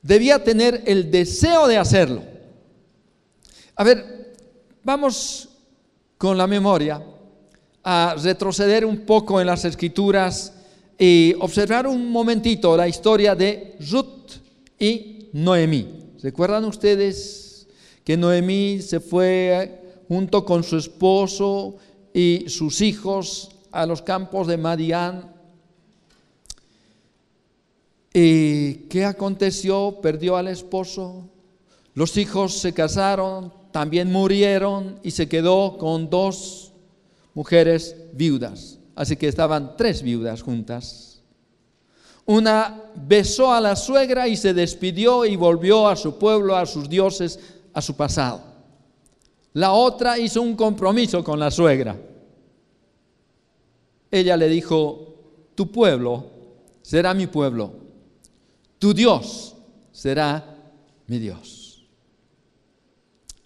debía 0.00 0.42
tener 0.42 0.82
el 0.86 1.10
deseo 1.10 1.66
de 1.66 1.76
hacerlo. 1.76 2.22
A 3.76 3.84
ver, 3.84 4.23
vamos 4.84 5.48
con 6.18 6.36
la 6.36 6.46
memoria 6.46 7.02
a 7.82 8.14
retroceder 8.22 8.84
un 8.84 9.00
poco 9.00 9.40
en 9.40 9.46
las 9.46 9.64
escrituras 9.64 10.52
y 10.98 11.34
observar 11.40 11.86
un 11.86 12.10
momentito 12.10 12.76
la 12.76 12.86
historia 12.86 13.34
de 13.34 13.76
Ruth 13.90 14.32
y 14.78 15.28
Noemí. 15.32 16.12
¿Recuerdan 16.22 16.64
ustedes 16.64 17.66
que 18.04 18.16
Noemí 18.16 18.80
se 18.80 19.00
fue 19.00 20.02
junto 20.06 20.44
con 20.44 20.62
su 20.62 20.76
esposo 20.76 21.76
y 22.12 22.44
sus 22.48 22.80
hijos 22.80 23.50
a 23.72 23.86
los 23.86 24.02
campos 24.02 24.46
de 24.46 24.56
Madián? 24.56 25.32
¿Y 28.12 28.74
qué 28.88 29.04
aconteció? 29.04 29.98
Perdió 30.00 30.36
al 30.36 30.48
esposo. 30.48 31.28
Los 31.94 32.16
hijos 32.16 32.58
se 32.58 32.72
casaron, 32.72 33.52
también 33.74 34.12
murieron 34.12 35.00
y 35.02 35.10
se 35.10 35.28
quedó 35.28 35.76
con 35.78 36.08
dos 36.08 36.70
mujeres 37.34 37.96
viudas. 38.12 38.78
Así 38.94 39.16
que 39.16 39.26
estaban 39.26 39.76
tres 39.76 40.00
viudas 40.00 40.42
juntas. 40.42 41.20
Una 42.24 42.80
besó 42.94 43.52
a 43.52 43.60
la 43.60 43.74
suegra 43.74 44.28
y 44.28 44.36
se 44.36 44.54
despidió 44.54 45.24
y 45.24 45.34
volvió 45.34 45.88
a 45.88 45.96
su 45.96 46.16
pueblo, 46.20 46.56
a 46.56 46.66
sus 46.66 46.88
dioses, 46.88 47.40
a 47.72 47.82
su 47.82 47.96
pasado. 47.96 48.42
La 49.54 49.72
otra 49.72 50.20
hizo 50.20 50.40
un 50.40 50.54
compromiso 50.54 51.24
con 51.24 51.40
la 51.40 51.50
suegra. 51.50 51.96
Ella 54.08 54.36
le 54.36 54.48
dijo, 54.50 55.16
tu 55.56 55.72
pueblo 55.72 56.26
será 56.80 57.12
mi 57.12 57.26
pueblo, 57.26 57.72
tu 58.78 58.94
Dios 58.94 59.56
será 59.90 60.44
mi 61.08 61.18
Dios. 61.18 61.63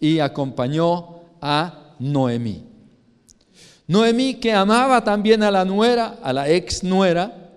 Y 0.01 0.19
acompañó 0.19 1.21
a 1.41 1.95
Noemí. 1.99 2.65
Noemí, 3.87 4.35
que 4.35 4.53
amaba 4.53 5.03
también 5.03 5.43
a 5.43 5.51
la 5.51 5.65
nuera, 5.65 6.19
a 6.23 6.33
la 6.33 6.49
ex 6.49 6.85
nuera, 6.85 7.51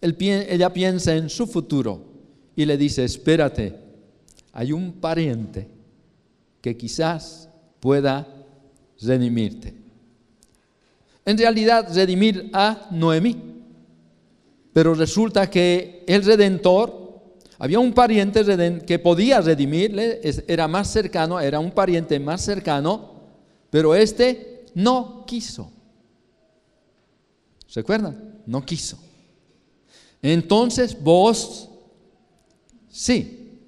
ella 0.00 0.72
piensa 0.72 1.14
en 1.14 1.28
su 1.28 1.46
futuro 1.46 2.04
y 2.54 2.64
le 2.64 2.76
dice, 2.76 3.04
espérate, 3.04 3.74
hay 4.52 4.72
un 4.72 4.92
pariente 4.92 5.68
que 6.60 6.76
quizás 6.76 7.48
pueda 7.80 8.26
redimirte. 9.00 9.74
En 11.24 11.36
realidad, 11.36 11.88
redimir 11.94 12.50
a 12.52 12.88
Noemí. 12.90 13.36
Pero 14.72 14.94
resulta 14.94 15.50
que 15.50 16.04
el 16.06 16.24
redentor, 16.24 16.97
había 17.58 17.80
un 17.80 17.92
pariente 17.92 18.44
que 18.86 18.98
podía 18.98 19.40
redimirle, 19.40 20.20
era 20.46 20.68
más 20.68 20.90
cercano, 20.90 21.40
era 21.40 21.58
un 21.58 21.72
pariente 21.72 22.18
más 22.20 22.42
cercano, 22.42 23.12
pero 23.70 23.94
este 23.94 24.66
no 24.74 25.24
quiso. 25.26 25.72
¿Se 27.66 27.80
acuerdan? 27.80 28.42
No 28.46 28.64
quiso. 28.64 28.98
Entonces 30.22 30.96
vos 31.00 31.68
sí 32.88 33.58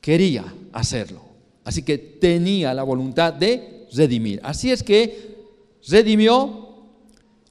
quería 0.00 0.44
hacerlo. 0.72 1.22
Así 1.64 1.82
que 1.82 1.98
tenía 1.98 2.74
la 2.74 2.82
voluntad 2.82 3.32
de 3.32 3.86
redimir. 3.92 4.40
Así 4.42 4.70
es 4.70 4.82
que 4.82 5.36
redimió 5.88 6.88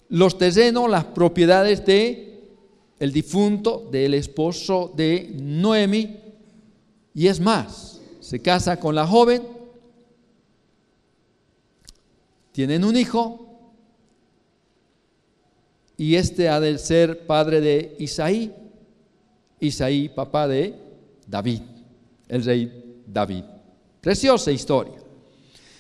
los 0.08 0.38
terrenos, 0.38 0.90
las 0.90 1.06
propiedades 1.06 1.86
de 1.86 2.29
el 3.00 3.12
difunto, 3.12 3.88
del 3.92 4.14
esposo 4.14 4.92
de 4.96 5.32
Noemi. 5.36 6.18
Y 7.14 7.28
es 7.28 7.40
más, 7.40 8.02
se 8.20 8.40
casa 8.42 8.80
con 8.80 8.96
la 8.96 9.08
joven 9.08 9.60
tienen 12.60 12.84
un 12.84 12.98
hijo 12.98 13.46
y 15.96 16.16
este 16.16 16.50
ha 16.50 16.60
de 16.60 16.78
ser 16.78 17.26
padre 17.26 17.62
de 17.62 17.96
Isaí, 18.00 18.54
Isaí 19.62 20.10
papá 20.10 20.46
de 20.46 20.74
David, 21.26 21.62
el 22.28 22.44
rey 22.44 23.04
David. 23.08 23.46
Preciosa 24.02 24.52
historia. 24.52 24.96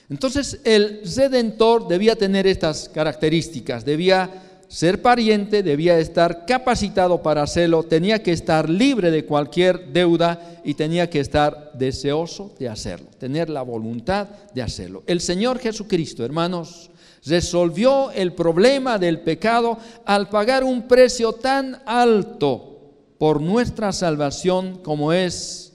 Entonces 0.09 0.61
el 0.63 1.01
redentor 1.03 1.85
debía 1.85 2.15
tener 2.15 2.47
estas 2.47 2.87
características, 2.87 3.83
debía 3.83 4.48
ser 4.69 5.01
pariente, 5.01 5.63
debía 5.63 5.97
estar 5.97 6.45
capacitado 6.45 7.23
para 7.23 7.41
hacerlo, 7.41 7.83
tenía 7.83 8.21
que 8.21 8.31
estar 8.31 8.69
libre 8.69 9.09
de 9.09 9.25
cualquier 9.25 9.91
deuda 9.91 10.61
y 10.63 10.75
tenía 10.75 11.09
que 11.09 11.19
estar 11.19 11.71
deseoso 11.73 12.53
de 12.59 12.69
hacerlo, 12.69 13.09
tener 13.17 13.49
la 13.49 13.63
voluntad 13.63 14.27
de 14.53 14.61
hacerlo. 14.61 15.03
El 15.07 15.21
Señor 15.21 15.57
Jesucristo, 15.57 16.23
hermanos, 16.23 16.91
resolvió 17.25 18.11
el 18.11 18.33
problema 18.33 18.99
del 18.99 19.21
pecado 19.21 19.79
al 20.05 20.29
pagar 20.29 20.63
un 20.63 20.87
precio 20.87 21.33
tan 21.33 21.81
alto 21.87 22.69
por 23.17 23.41
nuestra 23.41 23.91
salvación 23.91 24.79
como 24.83 25.13
es, 25.13 25.68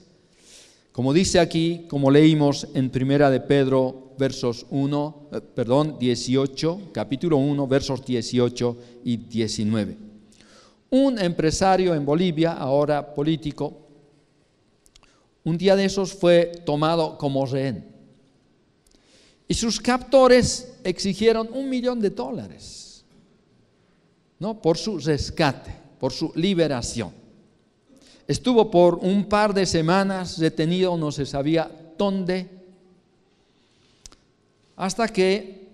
como 0.95 1.11
dice 1.11 1.41
aquí, 1.41 1.87
como 1.89 2.09
leímos 2.09 2.69
en 2.73 2.89
Primera 2.89 3.29
de 3.29 3.41
Pedro 3.41 4.13
versos 4.17 4.65
1, 4.69 5.27
eh, 5.33 5.41
perdón, 5.41 5.97
18, 5.99 6.91
capítulo 6.93 7.35
1, 7.35 7.67
versos 7.67 8.05
18 8.05 8.77
y 9.03 9.17
19. 9.17 9.97
Un 10.91 11.19
empresario 11.19 11.93
en 11.93 12.05
Bolivia, 12.05 12.53
ahora 12.53 13.13
político, 13.13 13.73
un 15.43 15.57
día 15.57 15.75
de 15.75 15.83
esos 15.83 16.13
fue 16.13 16.63
tomado 16.65 17.17
como 17.17 17.45
rehén. 17.45 17.91
Y 19.49 19.53
sus 19.53 19.81
captores 19.81 20.77
exigieron 20.85 21.49
un 21.51 21.69
millón 21.69 21.99
de 21.99 22.11
dólares, 22.11 23.03
¿no? 24.39 24.61
Por 24.61 24.77
su 24.77 24.97
rescate, 24.97 25.75
por 25.99 26.13
su 26.13 26.31
liberación. 26.35 27.24
Estuvo 28.27 28.71
por 28.71 28.95
un 28.95 29.25
par 29.25 29.53
de 29.53 29.65
semanas 29.65 30.39
detenido, 30.39 30.97
no 30.97 31.11
se 31.11 31.25
sabía 31.25 31.69
dónde, 31.97 32.49
hasta 34.75 35.07
que, 35.07 35.69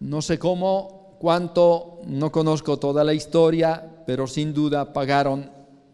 no 0.00 0.20
sé 0.20 0.38
cómo, 0.38 1.16
cuánto, 1.18 2.00
no 2.06 2.30
conozco 2.32 2.78
toda 2.78 3.04
la 3.04 3.14
historia, 3.14 4.02
pero 4.04 4.26
sin 4.26 4.52
duda 4.52 4.92
pagaron 4.92 5.48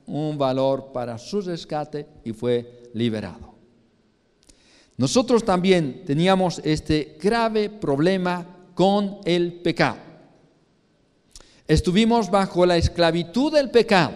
un 0.06 0.38
valor 0.38 0.92
para 0.92 1.18
su 1.18 1.42
rescate 1.42 2.06
y 2.24 2.32
fue 2.32 2.90
liberado. 2.94 3.54
Nosotros 4.96 5.44
también 5.44 6.02
teníamos 6.04 6.60
este 6.64 7.16
grave 7.22 7.70
problema 7.70 8.44
con 8.74 9.18
el 9.24 9.60
pecado. 9.60 9.98
Estuvimos 11.68 12.30
bajo 12.30 12.64
la 12.64 12.78
esclavitud 12.78 13.52
del 13.52 13.70
pecado, 13.70 14.12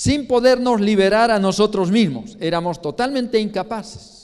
sin 0.00 0.26
podernos 0.26 0.80
liberar 0.80 1.30
a 1.30 1.38
nosotros 1.38 1.90
mismos. 1.90 2.38
Éramos 2.40 2.80
totalmente 2.80 3.38
incapaces 3.38 4.20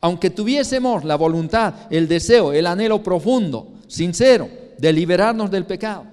aunque 0.00 0.30
tuviésemos 0.30 1.02
la 1.02 1.16
voluntad, 1.16 1.74
el 1.90 2.06
deseo, 2.06 2.52
el 2.52 2.66
anhelo 2.66 3.02
profundo, 3.02 3.72
sincero, 3.88 4.48
de 4.78 4.92
liberarnos 4.92 5.50
del 5.50 5.66
pecado. 5.66 6.04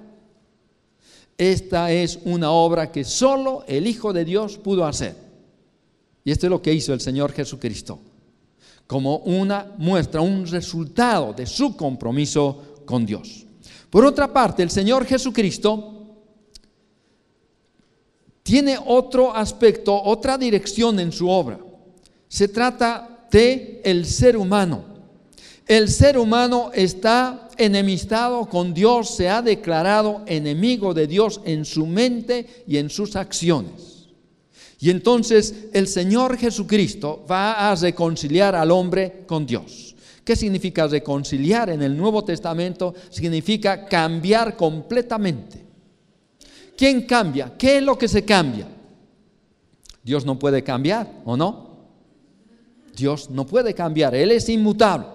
Esta 1.37 1.91
es 1.91 2.17
una 2.25 2.49
obra 2.49 2.91
que 2.91 3.03
solo 3.03 3.63
el 3.67 3.85
Hijo 3.85 4.11
de 4.11 4.25
Dios 4.25 4.57
pudo 4.57 4.85
hacer. 4.85 5.15
Y 6.23 6.31
esto 6.31 6.47
es 6.47 6.49
lo 6.49 6.61
que 6.61 6.73
hizo 6.73 6.91
el 6.93 7.01
Señor 7.01 7.33
Jesucristo, 7.33 7.99
como 8.87 9.17
una 9.17 9.73
muestra, 9.77 10.21
un 10.21 10.47
resultado 10.47 11.33
de 11.33 11.45
su 11.45 11.75
compromiso 11.75 12.81
con 12.85 13.05
Dios. 13.05 13.45
Por 13.89 14.05
otra 14.05 14.33
parte, 14.33 14.63
el 14.63 14.71
Señor 14.71 15.05
Jesucristo 15.05 15.92
tiene 18.43 18.77
otro 18.85 19.33
aspecto, 19.35 19.99
otra 20.03 20.37
dirección 20.37 20.99
en 20.99 21.11
su 21.11 21.29
obra. 21.29 21.59
Se 22.27 22.49
trata 22.49 23.27
de 23.31 23.81
el 23.83 24.05
ser 24.05 24.37
humano. 24.37 24.83
El 25.65 25.87
ser 25.89 26.17
humano 26.17 26.71
está 26.73 27.49
enemistado 27.57 28.47
con 28.49 28.73
Dios, 28.73 29.15
se 29.15 29.29
ha 29.29 29.41
declarado 29.41 30.23
enemigo 30.25 30.93
de 30.93 31.07
Dios 31.07 31.39
en 31.45 31.63
su 31.63 31.85
mente 31.85 32.63
y 32.67 32.77
en 32.77 32.89
sus 32.89 33.15
acciones. 33.15 33.93
Y 34.79 34.89
entonces 34.89 35.67
el 35.71 35.87
Señor 35.87 36.37
Jesucristo 36.37 37.25
va 37.29 37.71
a 37.71 37.75
reconciliar 37.75 38.53
al 38.55 38.71
hombre 38.71 39.23
con 39.25 39.45
Dios. 39.45 39.95
¿Qué 40.25 40.35
significa 40.35 40.87
reconciliar 40.87 41.69
en 41.69 41.81
el 41.81 41.95
Nuevo 41.95 42.23
Testamento? 42.25 42.93
Significa 43.09 43.85
cambiar 43.85 44.57
completamente. 44.57 45.63
¿Quién 46.77 47.05
cambia? 47.05 47.53
¿Qué 47.57 47.77
es 47.77 47.83
lo 47.83 47.97
que 47.97 48.07
se 48.07 48.25
cambia? 48.25 48.67
Dios 50.03 50.25
no 50.25 50.37
puede 50.37 50.63
cambiar, 50.63 51.21
¿o 51.25 51.37
no? 51.37 51.73
Dios 52.95 53.29
no 53.29 53.45
puede 53.45 53.73
cambiar, 53.73 54.15
Él 54.15 54.31
es 54.31 54.49
inmutable. 54.49 55.07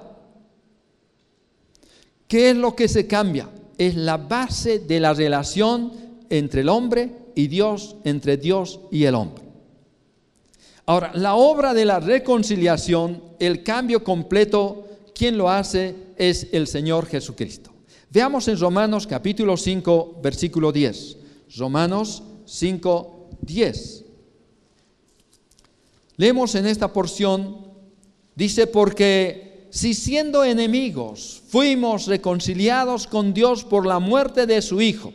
¿Qué 2.27 2.51
es 2.51 2.57
lo 2.57 2.75
que 2.75 2.89
se 2.89 3.07
cambia? 3.07 3.49
es 3.79 3.95
la 3.95 4.17
base 4.17 4.81
de 4.81 4.99
la 4.99 5.15
relación 5.15 5.93
entre 6.29 6.63
el 6.63 6.69
hombre 6.69 7.11
y 7.37 7.47
Dios, 7.47 7.97
entre 8.05 8.37
Dios 8.37 8.81
y 8.91 9.05
el 9.05 9.15
hombre. 9.15 9.45
Ahora, 10.85 11.13
la 11.15 11.37
obra 11.37 11.73
de 11.75 11.85
la 11.85 12.01
reconciliación, 12.01 13.23
el 13.39 13.63
cambio 13.63 14.03
completo, 14.03 14.87
quien 15.15 15.39
lo 15.39 15.49
hace 15.49 15.95
es 16.17 16.49
el 16.53 16.67
Señor 16.67 17.07
Jesucristo. 17.07 17.71
Veamos 18.11 18.49
en 18.49 18.59
Romanos 18.59 19.07
capítulo 19.07 19.57
5, 19.57 20.19
versículo 20.23 20.73
10. 20.73 21.18
Romanos 21.57 22.23
5, 22.47 23.31
10. 23.43 24.05
Leemos 26.17 26.55
en 26.55 26.67
esta 26.67 26.93
porción, 26.93 27.69
dice, 28.35 28.67
porque 28.67 29.69
si 29.71 29.95
siendo 29.95 30.45
enemigos 30.45 31.43
fuimos 31.49 32.07
reconciliados 32.07 33.07
con 33.07 33.33
Dios 33.33 33.65
por 33.65 33.87
la 33.87 33.99
muerte 33.99 34.47
de 34.47 34.61
su 34.63 34.81
Hijo, 34.81 35.13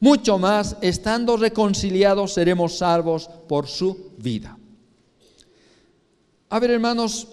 mucho 0.00 0.38
más, 0.38 0.76
estando 0.80 1.36
reconciliados, 1.36 2.32
seremos 2.32 2.78
salvos 2.78 3.28
por 3.48 3.68
su 3.68 4.12
vida. 4.18 4.58
A 6.48 6.58
ver, 6.58 6.72
hermanos, 6.72 7.28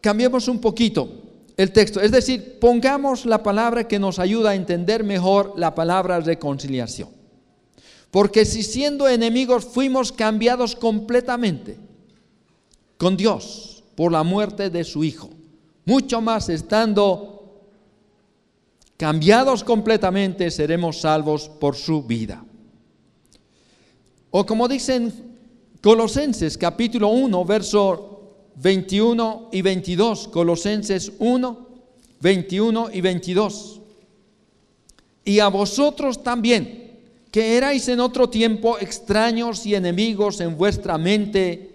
cambiemos 0.00 0.48
un 0.48 0.60
poquito 0.60 1.23
el 1.56 1.72
texto. 1.72 2.00
Es 2.00 2.10
decir, 2.10 2.58
pongamos 2.60 3.26
la 3.26 3.42
palabra 3.42 3.86
que 3.86 3.98
nos 3.98 4.18
ayuda 4.18 4.50
a 4.50 4.54
entender 4.54 5.04
mejor 5.04 5.54
la 5.56 5.74
palabra 5.74 6.20
reconciliación. 6.20 7.08
Porque 8.10 8.44
si 8.44 8.62
siendo 8.62 9.08
enemigos 9.08 9.64
fuimos 9.64 10.12
cambiados 10.12 10.76
completamente 10.76 11.78
con 12.96 13.16
Dios 13.16 13.82
por 13.96 14.12
la 14.12 14.22
muerte 14.22 14.70
de 14.70 14.84
su 14.84 15.02
Hijo, 15.02 15.30
mucho 15.84 16.20
más 16.20 16.48
estando 16.48 17.34
cambiados 18.96 19.64
completamente 19.64 20.50
seremos 20.50 21.00
salvos 21.00 21.48
por 21.48 21.76
su 21.76 22.02
vida. 22.04 22.44
O 24.30 24.46
como 24.46 24.66
dicen 24.68 25.12
Colosenses 25.82 26.56
capítulo 26.56 27.08
1, 27.08 27.44
verso 27.44 28.13
21 28.56 29.48
y 29.52 29.62
22, 29.62 30.28
Colosenses 30.28 31.12
1, 31.18 31.68
21 32.20 32.90
y 32.92 33.00
22. 33.00 33.80
Y 35.24 35.38
a 35.40 35.48
vosotros 35.48 36.22
también 36.22 36.84
que 37.30 37.56
erais 37.56 37.88
en 37.88 37.98
otro 37.98 38.28
tiempo 38.28 38.78
extraños 38.78 39.66
y 39.66 39.74
enemigos 39.74 40.40
en 40.40 40.56
vuestra 40.56 40.98
mente, 40.98 41.70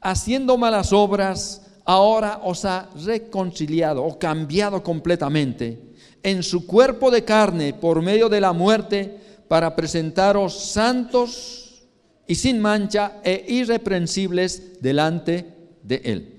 haciendo 0.00 0.56
malas 0.56 0.92
obras, 0.92 1.60
ahora 1.84 2.40
os 2.42 2.64
ha 2.64 2.88
reconciliado 3.04 4.02
o 4.02 4.18
cambiado 4.18 4.82
completamente 4.82 5.78
en 6.22 6.42
su 6.42 6.66
cuerpo 6.66 7.10
de 7.10 7.22
carne 7.22 7.74
por 7.74 8.00
medio 8.00 8.30
de 8.30 8.40
la 8.40 8.52
muerte 8.52 9.18
para 9.46 9.76
presentaros 9.76 10.58
santos 10.58 11.84
y 12.26 12.34
sin 12.34 12.60
mancha 12.60 13.20
e 13.22 13.44
irreprensibles 13.46 14.80
delante 14.80 15.53
de 15.84 16.00
Él. 16.04 16.34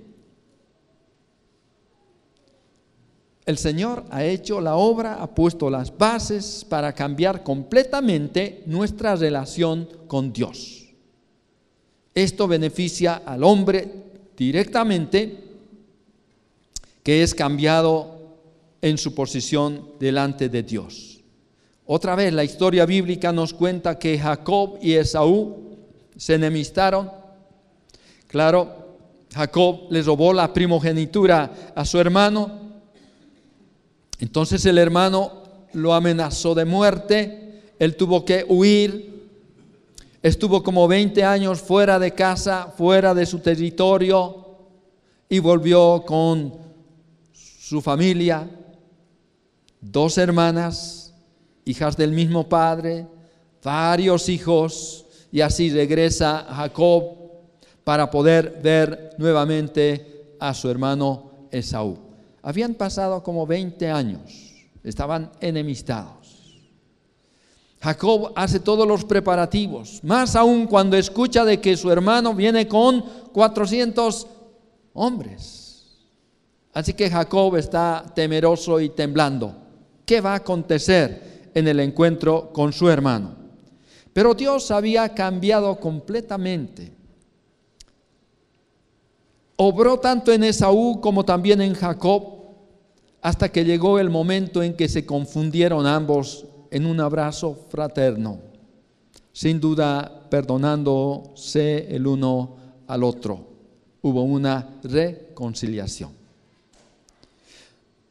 El 3.45 3.57
Señor 3.59 4.05
ha 4.09 4.23
hecho 4.23 4.59
la 4.59 4.75
obra, 4.75 5.21
ha 5.21 5.33
puesto 5.33 5.69
las 5.69 5.95
bases 5.95 6.65
para 6.67 6.93
cambiar 6.93 7.43
completamente 7.43 8.63
nuestra 8.65 9.15
relación 9.15 9.87
con 10.07 10.33
Dios. 10.33 10.87
Esto 12.15 12.47
beneficia 12.47 13.21
al 13.25 13.43
hombre 13.43 13.87
directamente, 14.35 15.43
que 17.03 17.21
es 17.21 17.35
cambiado 17.35 18.15
en 18.81 18.97
su 18.97 19.13
posición 19.13 19.91
delante 19.99 20.49
de 20.49 20.63
Dios. 20.63 21.21
Otra 21.85 22.15
vez 22.15 22.33
la 22.33 22.43
historia 22.43 22.85
bíblica 22.87 23.31
nos 23.31 23.53
cuenta 23.53 23.99
que 23.99 24.17
Jacob 24.17 24.79
y 24.81 24.93
Esaú 24.93 25.77
se 26.17 26.33
enemistaron. 26.33 27.11
Claro, 28.27 28.84
Jacob 29.35 29.87
le 29.89 30.01
robó 30.01 30.31
la 30.31 30.53
primogenitura 30.53 31.73
a 31.75 31.83
su 31.83 31.99
hermano. 31.99 32.49
Entonces 34.19 34.65
el 34.65 34.77
hermano 34.77 35.43
lo 35.73 35.93
amenazó 35.93 36.55
de 36.55 36.63
muerte, 36.63 37.61
él 37.77 37.97
tuvo 37.97 38.23
que 38.23 38.45
huir, 38.47 39.27
estuvo 40.23 40.63
como 40.63 40.87
20 40.87 41.21
años 41.25 41.59
fuera 41.59 41.99
de 41.99 42.11
casa, 42.11 42.73
fuera 42.77 43.13
de 43.13 43.25
su 43.25 43.39
territorio 43.39 44.45
y 45.27 45.39
volvió 45.39 46.05
con 46.07 46.53
su 47.33 47.81
familia, 47.81 48.49
dos 49.81 50.17
hermanas, 50.17 51.13
hijas 51.65 51.97
del 51.97 52.13
mismo 52.13 52.47
padre, 52.47 53.05
varios 53.61 54.29
hijos, 54.29 55.05
y 55.29 55.41
así 55.41 55.69
regresa 55.71 56.47
Jacob 56.49 57.24
para 57.85 58.09
poder 58.09 58.59
ver 58.61 59.15
nuevamente 59.19 60.35
a 60.39 60.53
su 60.53 60.69
hermano 60.69 61.31
Esaú. 61.51 61.97
Habían 62.41 62.73
pasado 62.73 63.23
como 63.23 63.47
20 63.47 63.89
años, 63.89 64.53
estaban 64.83 65.31
enemistados. 65.39 66.25
Jacob 67.79 68.33
hace 68.35 68.59
todos 68.59 68.87
los 68.87 69.05
preparativos, 69.05 69.99
más 70.03 70.35
aún 70.35 70.65
cuando 70.65 70.97
escucha 70.97 71.45
de 71.45 71.61
que 71.61 71.77
su 71.77 71.91
hermano 71.91 72.33
viene 72.33 72.67
con 72.67 73.01
400 73.31 74.27
hombres. 74.93 75.95
Así 76.73 76.93
que 76.93 77.09
Jacob 77.09 77.55
está 77.55 78.03
temeroso 78.15 78.79
y 78.79 78.89
temblando. 78.89 79.55
¿Qué 80.05 80.21
va 80.21 80.33
a 80.33 80.37
acontecer 80.37 81.51
en 81.53 81.67
el 81.67 81.79
encuentro 81.79 82.51
con 82.51 82.73
su 82.73 82.89
hermano? 82.89 83.35
Pero 84.11 84.33
Dios 84.33 84.71
había 84.71 85.13
cambiado 85.13 85.79
completamente 85.79 86.94
obró 89.57 89.99
tanto 89.99 90.31
en 90.31 90.43
Esaú 90.43 90.99
como 91.01 91.23
también 91.23 91.61
en 91.61 91.73
Jacob 91.73 92.35
hasta 93.21 93.51
que 93.51 93.65
llegó 93.65 93.99
el 93.99 94.09
momento 94.09 94.61
en 94.61 94.75
que 94.75 94.87
se 94.87 95.05
confundieron 95.05 95.87
ambos 95.87 96.45
en 96.69 96.85
un 96.85 96.99
abrazo 96.99 97.57
fraterno, 97.69 98.37
sin 99.33 99.59
duda 99.59 100.27
perdonándose 100.29 101.87
el 101.95 102.05
uno 102.05 102.55
al 102.87 103.03
otro. 103.03 103.39
Hubo 104.01 104.23
una 104.23 104.75
reconciliación. 104.83 106.11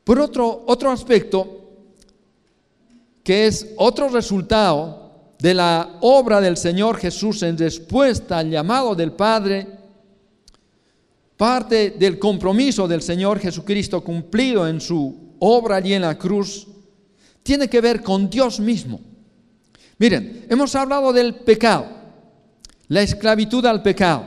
Por 0.02 0.18
otro, 0.18 0.64
otro 0.66 0.90
aspecto, 0.90 1.60
que 3.22 3.46
es 3.46 3.72
otro 3.76 4.08
resultado 4.08 5.10
de 5.38 5.54
la 5.54 5.98
obra 6.00 6.40
del 6.40 6.56
Señor 6.56 6.96
Jesús 6.96 7.42
en 7.42 7.56
respuesta 7.56 8.38
al 8.38 8.50
llamado 8.50 8.94
del 8.94 9.12
Padre, 9.12 9.83
Parte 11.36 11.90
del 11.98 12.18
compromiso 12.18 12.86
del 12.86 13.02
Señor 13.02 13.40
Jesucristo 13.40 14.02
cumplido 14.02 14.68
en 14.68 14.80
su 14.80 15.34
obra 15.40 15.76
allí 15.76 15.94
en 15.94 16.02
la 16.02 16.16
cruz 16.16 16.66
tiene 17.42 17.68
que 17.68 17.80
ver 17.80 18.02
con 18.02 18.30
Dios 18.30 18.60
mismo. 18.60 19.00
Miren, 19.98 20.46
hemos 20.48 20.74
hablado 20.74 21.12
del 21.12 21.34
pecado, 21.34 21.86
la 22.88 23.02
esclavitud 23.02 23.64
al 23.66 23.82
pecado. 23.82 24.26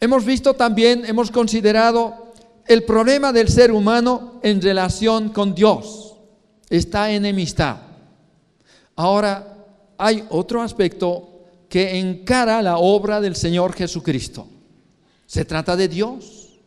Hemos 0.00 0.24
visto 0.24 0.54
también, 0.54 1.04
hemos 1.04 1.30
considerado 1.30 2.32
el 2.66 2.84
problema 2.84 3.32
del 3.32 3.48
ser 3.48 3.72
humano 3.72 4.40
en 4.42 4.60
relación 4.60 5.30
con 5.30 5.54
Dios. 5.54 6.14
Está 6.68 7.10
enemistado. 7.10 7.80
Ahora 8.94 9.56
hay 9.96 10.24
otro 10.28 10.62
aspecto 10.62 11.28
que 11.68 11.98
encara 11.98 12.62
la 12.62 12.78
obra 12.78 13.20
del 13.20 13.36
Señor 13.36 13.72
Jesucristo. 13.72 14.46
Se 15.28 15.44
trata 15.44 15.76
de 15.76 15.88
Dios. 15.88 16.58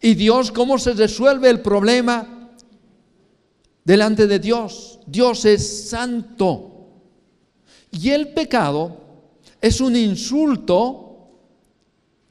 ¿Y 0.00 0.14
Dios 0.14 0.52
cómo 0.52 0.78
se 0.78 0.92
resuelve 0.92 1.50
el 1.50 1.60
problema 1.60 2.52
delante 3.84 4.28
de 4.28 4.38
Dios? 4.38 5.00
Dios 5.04 5.44
es 5.44 5.88
santo. 5.88 6.86
Y 7.90 8.10
el 8.10 8.28
pecado 8.28 8.98
es 9.60 9.80
un 9.80 9.96
insulto 9.96 11.28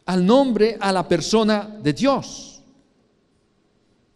al 0.05 0.25
nombre, 0.25 0.77
a 0.79 0.93
la 0.93 1.05
persona 1.05 1.79
de 1.83 1.91
Dios. 1.91 2.61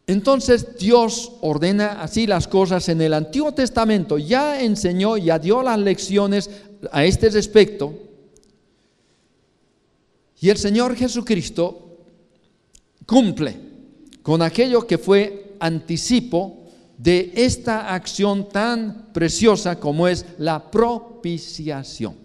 Entonces 0.07 0.77
Dios 0.77 1.33
ordena 1.41 2.01
así 2.01 2.27
las 2.27 2.47
cosas 2.47 2.87
en 2.87 3.01
el 3.01 3.13
Antiguo 3.13 3.53
Testamento, 3.53 4.17
ya 4.17 4.61
enseñó, 4.61 5.17
ya 5.17 5.37
dio 5.37 5.61
las 5.63 5.79
lecciones 5.79 6.49
a 6.93 7.03
este 7.03 7.29
respecto. 7.29 8.08
Y 10.41 10.49
el 10.49 10.57
Señor 10.57 10.95
Jesucristo 10.95 11.97
cumple 13.05 13.57
con 14.21 14.41
aquello 14.41 14.85
que 14.85 14.97
fue 14.97 15.55
anticipo 15.59 16.65
de 16.97 17.31
esta 17.35 17.93
acción 17.93 18.49
tan 18.49 19.11
preciosa 19.13 19.79
como 19.79 20.07
es 20.07 20.25
la 20.37 20.69
propiciación. 20.69 22.15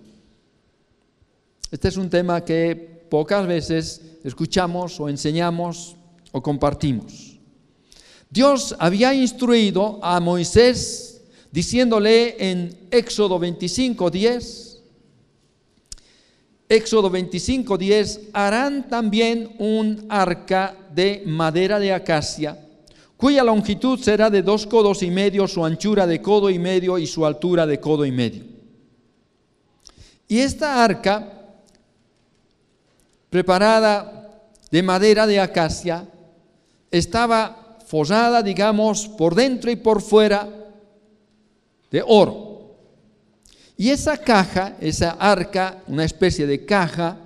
Este 1.70 1.88
es 1.88 1.96
un 1.96 2.11
tema 2.11 2.44
que 2.44 2.74
pocas 3.09 3.46
veces 3.46 4.00
escuchamos 4.22 5.00
o 5.00 5.09
enseñamos 5.09 5.96
o 6.33 6.42
compartimos. 6.42 7.38
Dios 8.31 8.74
había 8.79 9.14
instruido 9.14 10.00
a 10.03 10.18
Moisés 10.20 11.22
diciéndole 11.53 12.35
en 12.38 12.88
Éxodo 12.90 13.38
25, 13.38 14.11
10, 14.11 14.74
Éxodo 16.68 17.11
25, 17.11 17.77
10, 17.77 18.20
harán 18.33 18.88
también 18.88 19.55
un 19.59 20.07
arca 20.09 20.77
de 20.94 21.22
madera 21.27 21.79
de 21.79 21.92
acacia, 21.92 22.59
cuya 23.16 23.44
longitud 23.44 23.98
será 24.00 24.31
de 24.31 24.42
dos 24.42 24.66
codos 24.66 25.03
y 25.03 25.11
medio, 25.11 25.46
su 25.46 25.64
anchura 25.64 26.07
de 26.07 26.22
codo 26.22 26.48
y 26.50 26.59
medio 26.59 26.98
y 26.98 27.07
su 27.07 27.27
altura 27.27 27.66
de 27.66 27.81
codo 27.81 28.07
y 28.07 28.12
medio. 28.12 28.44
Y 30.27 30.38
esta 30.38 30.83
arca, 30.83 31.57
preparada 33.29 34.40
de 34.70 34.83
madera 34.83 35.27
de 35.27 35.40
acacia, 35.40 36.09
estaba 36.90 37.79
forrada, 37.87 38.42
digamos, 38.42 39.07
por 39.07 39.35
dentro 39.35 39.70
y 39.70 39.77
por 39.77 40.00
fuera 40.00 40.48
de 41.90 42.03
oro. 42.07 42.54
Y 43.77 43.91
esa 43.91 44.17
caja, 44.17 44.77
esa 44.81 45.11
arca, 45.13 45.83
una 45.89 46.05
especie 46.05 46.47
de 46.47 46.65
caja, 46.65 47.19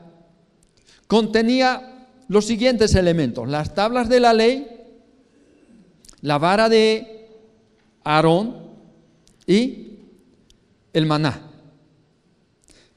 contenía 1.06 2.06
los 2.28 2.46
siguientes 2.46 2.94
elementos, 2.94 3.48
las 3.48 3.74
tablas 3.74 4.08
de 4.08 4.20
la 4.20 4.32
ley, 4.32 4.66
la 6.20 6.38
vara 6.38 6.68
de 6.68 7.28
Aarón 8.04 8.68
y 9.46 9.98
el 10.92 11.06
maná. 11.06 11.42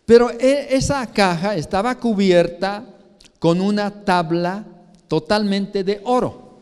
Pero 0.06 0.30
e, 0.32 0.76
esa 0.76 1.06
caja 1.08 1.56
estaba 1.56 1.96
cubierta 1.96 2.86
con 3.40 3.62
una 3.62 4.04
tabla 4.04 4.66
totalmente 5.08 5.84
de 5.84 6.02
oro. 6.04 6.60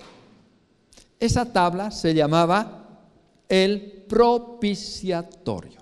Esa 1.19 1.51
tabla 1.51 1.91
se 1.91 2.13
llamaba 2.13 2.85
el 3.47 4.05
propiciatorio. 4.07 5.78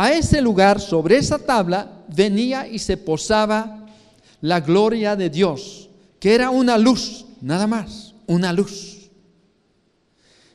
A 0.00 0.12
ese 0.12 0.40
lugar, 0.40 0.80
sobre 0.80 1.16
esa 1.16 1.40
tabla, 1.40 2.04
venía 2.14 2.68
y 2.68 2.78
se 2.78 2.96
posaba 2.96 3.84
la 4.40 4.60
gloria 4.60 5.16
de 5.16 5.28
Dios, 5.28 5.90
que 6.20 6.36
era 6.36 6.50
una 6.50 6.78
luz, 6.78 7.26
nada 7.40 7.66
más, 7.66 8.14
una 8.28 8.52
luz. 8.52 9.10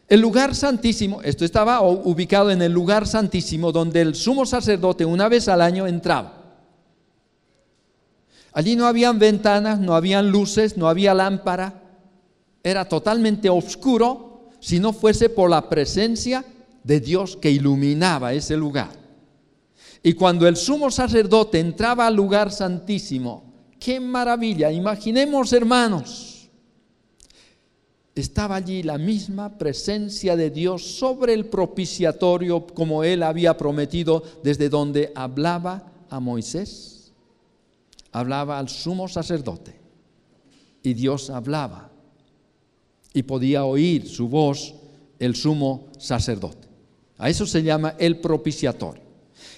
El 0.08 0.22
lugar 0.22 0.56
santísimo, 0.56 1.22
esto 1.24 1.44
estaba 1.44 1.82
ubicado 1.82 2.52
en 2.52 2.62
el 2.62 2.72
lugar 2.72 3.06
santísimo 3.06 3.74
donde 3.74 4.00
el 4.00 4.16
sumo 4.16 4.46
sacerdote 4.46 5.04
una 5.04 5.28
vez 5.28 5.50
al 5.50 5.60
año 5.60 5.88
entraba. 5.88 6.42
Allí 8.54 8.78
no 8.78 8.88
habían 8.88 9.20
ventanas, 9.20 9.78
no 9.78 9.94
habían 9.94 10.30
luces, 10.30 10.78
no 10.78 10.88
había 10.88 11.14
lámpara, 11.14 11.82
era 12.64 12.86
totalmente 12.86 13.50
oscuro 13.50 14.52
si 14.62 14.80
no 14.80 14.94
fuese 14.94 15.28
por 15.28 15.50
la 15.50 15.68
presencia 15.68 16.46
de 16.82 17.02
Dios 17.02 17.36
que 17.36 17.52
iluminaba 17.52 18.32
ese 18.32 18.56
lugar. 18.56 19.03
Y 20.04 20.14
cuando 20.14 20.46
el 20.48 20.58
sumo 20.58 20.92
sacerdote 20.92 21.60
entraba 21.60 22.06
al 22.06 22.16
lugar 22.16 22.52
santísimo, 22.52 23.54
qué 23.80 24.02
maravilla, 24.02 24.70
imaginemos 24.70 25.54
hermanos, 25.54 26.50
estaba 28.14 28.58
allí 28.58 28.84
la 28.84 28.98
misma 28.98 29.58
presencia 29.58 30.36
de 30.36 30.50
Dios 30.50 30.84
sobre 30.84 31.34
el 31.34 31.46
propiciatorio 31.46 32.68
como 32.68 33.06
él 33.06 33.24
había 33.24 33.56
prometido 33.56 34.24
desde 34.44 34.70
donde 34.70 35.14
hablaba 35.16 35.92
a 36.10 36.20
Moisés, 36.20 37.14
hablaba 38.12 38.60
al 38.60 38.68
sumo 38.68 39.08
sacerdote 39.08 39.80
y 40.84 40.94
Dios 40.94 41.30
hablaba 41.30 41.90
y 43.14 43.24
podía 43.24 43.64
oír 43.64 44.08
su 44.08 44.28
voz 44.28 44.76
el 45.18 45.36
sumo 45.36 45.88
sacerdote. 45.98 46.68
A 47.18 47.30
eso 47.30 47.46
se 47.46 47.64
llama 47.64 47.96
el 47.98 48.20
propiciatorio. 48.20 49.03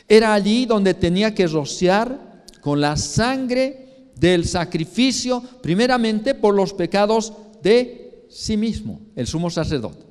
Era 0.07 0.33
allí 0.33 0.65
donde 0.65 0.93
tenía 0.93 1.33
que 1.33 1.47
rociar 1.47 2.43
con 2.61 2.81
la 2.81 2.97
sangre 2.97 4.09
del 4.15 4.45
sacrificio, 4.45 5.41
primeramente 5.61 6.35
por 6.35 6.53
los 6.55 6.73
pecados 6.73 7.33
de 7.61 8.25
sí 8.29 8.57
mismo, 8.57 9.01
el 9.15 9.27
sumo 9.27 9.49
sacerdote, 9.49 10.05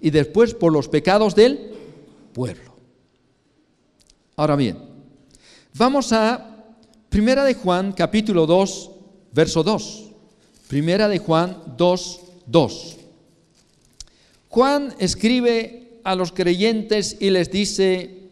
y 0.00 0.10
después 0.10 0.54
por 0.54 0.72
los 0.72 0.88
pecados 0.88 1.34
del 1.34 1.72
pueblo. 2.32 2.74
Ahora 4.36 4.56
bien, 4.56 4.78
vamos 5.74 6.12
a 6.12 6.50
Primera 7.08 7.44
de 7.44 7.54
Juan 7.54 7.92
capítulo 7.92 8.44
2, 8.44 8.90
verso 9.32 9.62
2. 9.62 10.10
Primera 10.66 11.06
de 11.06 11.18
Juan 11.18 11.62
2, 11.76 12.20
2. 12.46 12.96
Juan 14.48 14.94
escribe 14.98 16.00
a 16.02 16.16
los 16.16 16.32
creyentes 16.32 17.16
y 17.20 17.30
les 17.30 17.52
dice 17.52 18.23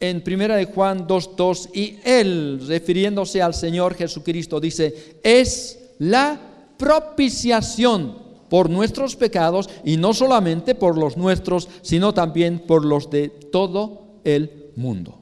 en 0.00 0.22
primera 0.22 0.56
de 0.56 0.66
Juan 0.66 1.06
2:2 1.06 1.70
y 1.74 1.98
él 2.04 2.60
refiriéndose 2.66 3.40
al 3.40 3.54
Señor 3.54 3.94
Jesucristo 3.94 4.60
dice, 4.60 5.18
es 5.22 5.78
la 5.98 6.38
propiciación 6.76 8.18
por 8.48 8.70
nuestros 8.70 9.16
pecados 9.16 9.68
y 9.84 9.96
no 9.96 10.14
solamente 10.14 10.74
por 10.74 10.96
los 10.98 11.16
nuestros, 11.16 11.68
sino 11.82 12.14
también 12.14 12.60
por 12.60 12.84
los 12.84 13.10
de 13.10 13.28
todo 13.28 14.20
el 14.24 14.70
mundo. 14.76 15.18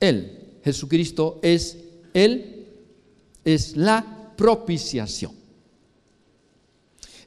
Él, 0.00 0.58
Jesucristo 0.62 1.38
es 1.42 1.78
él 2.14 2.66
es 3.44 3.76
la 3.76 4.32
propiciación. 4.36 5.32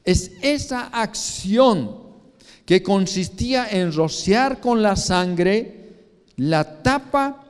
Es 0.04 0.32
esa 0.42 0.86
acción 0.86 2.08
que 2.64 2.82
consistía 2.82 3.68
en 3.70 3.92
rociar 3.92 4.60
con 4.60 4.82
la 4.82 4.96
sangre 4.96 5.77
la 6.38 6.82
tapa 6.82 7.44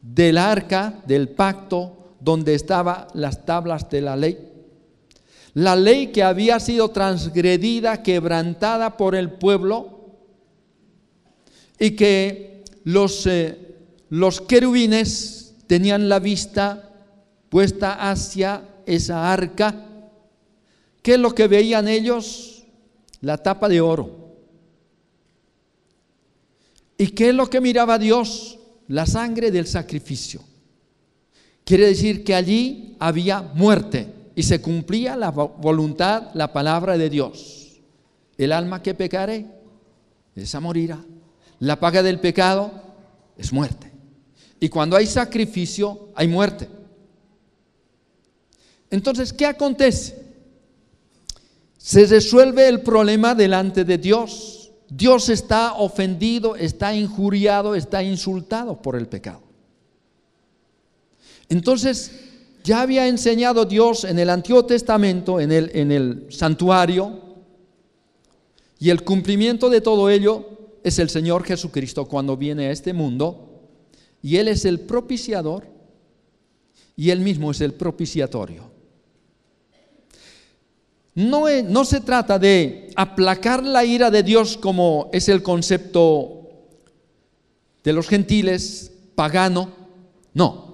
del 0.00 0.36
arca 0.36 1.00
del 1.06 1.30
pacto 1.30 2.14
donde 2.20 2.54
estaban 2.54 3.06
las 3.14 3.44
tablas 3.44 3.88
de 3.88 4.00
la 4.02 4.14
ley. 4.14 4.38
La 5.54 5.74
ley 5.74 6.08
que 6.08 6.22
había 6.22 6.60
sido 6.60 6.90
transgredida, 6.90 8.02
quebrantada 8.02 8.96
por 8.96 9.14
el 9.14 9.32
pueblo 9.32 10.10
y 11.78 11.92
que 11.92 12.64
los, 12.84 13.26
eh, 13.26 13.76
los 14.10 14.40
querubines 14.40 15.54
tenían 15.66 16.08
la 16.08 16.18
vista 16.18 16.90
puesta 17.48 18.10
hacia 18.10 18.62
esa 18.86 19.32
arca 19.32 19.88
¿Qué 21.02 21.14
es 21.14 21.18
lo 21.18 21.34
que 21.34 21.48
veían 21.48 21.88
ellos? 21.88 22.62
La 23.20 23.36
tapa 23.36 23.68
de 23.68 23.80
oro. 23.80 24.21
¿Y 27.02 27.08
qué 27.08 27.30
es 27.30 27.34
lo 27.34 27.50
que 27.50 27.60
miraba 27.60 27.98
Dios? 27.98 28.60
La 28.86 29.06
sangre 29.06 29.50
del 29.50 29.66
sacrificio. 29.66 30.40
Quiere 31.64 31.88
decir 31.88 32.22
que 32.22 32.32
allí 32.32 32.96
había 33.00 33.42
muerte 33.42 34.06
y 34.36 34.44
se 34.44 34.60
cumplía 34.62 35.16
la 35.16 35.30
voluntad, 35.30 36.30
la 36.34 36.52
palabra 36.52 36.96
de 36.96 37.10
Dios. 37.10 37.80
El 38.38 38.52
alma 38.52 38.84
que 38.84 38.94
pecare, 38.94 39.46
esa 40.36 40.60
morirá. 40.60 41.04
La 41.58 41.80
paga 41.80 42.04
del 42.04 42.20
pecado 42.20 42.70
es 43.36 43.52
muerte. 43.52 43.90
Y 44.60 44.68
cuando 44.68 44.96
hay 44.96 45.06
sacrificio, 45.08 46.10
hay 46.14 46.28
muerte. 46.28 46.68
Entonces, 48.90 49.32
¿qué 49.32 49.46
acontece? 49.46 50.22
se 51.78 52.06
resuelve 52.06 52.68
el 52.68 52.82
problema 52.82 53.34
delante 53.34 53.84
de 53.84 53.98
Dios. 53.98 54.61
Dios 54.94 55.30
está 55.30 55.74
ofendido, 55.74 56.54
está 56.54 56.94
injuriado, 56.94 57.74
está 57.74 58.02
insultado 58.02 58.82
por 58.82 58.94
el 58.94 59.06
pecado. 59.08 59.40
Entonces, 61.48 62.12
ya 62.62 62.82
había 62.82 63.08
enseñado 63.08 63.64
Dios 63.64 64.04
en 64.04 64.18
el 64.18 64.28
Antiguo 64.28 64.66
Testamento, 64.66 65.40
en 65.40 65.50
el, 65.50 65.70
en 65.74 65.92
el 65.92 66.26
santuario, 66.30 67.20
y 68.78 68.90
el 68.90 69.02
cumplimiento 69.02 69.70
de 69.70 69.80
todo 69.80 70.10
ello 70.10 70.46
es 70.84 70.98
el 70.98 71.08
Señor 71.08 71.44
Jesucristo 71.44 72.06
cuando 72.06 72.36
viene 72.36 72.66
a 72.66 72.70
este 72.70 72.92
mundo, 72.92 73.62
y 74.22 74.36
Él 74.36 74.48
es 74.48 74.64
el 74.64 74.80
propiciador, 74.80 75.66
y 76.96 77.10
Él 77.10 77.20
mismo 77.20 77.50
es 77.50 77.62
el 77.62 77.72
propiciatorio. 77.72 78.71
No, 81.14 81.84
se 81.84 82.00
trata 82.00 82.38
de 82.38 82.90
aplacar 82.96 83.62
la 83.62 83.84
ira 83.84 84.10
de 84.10 84.22
Dios 84.22 84.56
como 84.56 85.10
es 85.12 85.28
el 85.28 85.42
concepto 85.42 86.48
de 87.84 87.92
los 87.92 88.08
gentiles 88.08 88.92
pagano, 89.14 89.70
no. 90.32 90.72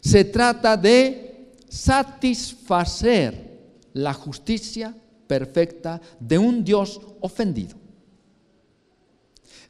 Se 0.00 0.24
trata 0.24 0.76
de 0.76 1.54
satisfacer 1.68 3.58
la 3.94 4.12
justicia 4.12 4.94
perfecta 5.26 6.00
de 6.20 6.38
un 6.38 6.64
Dios 6.64 7.00
ofendido. 7.20 7.76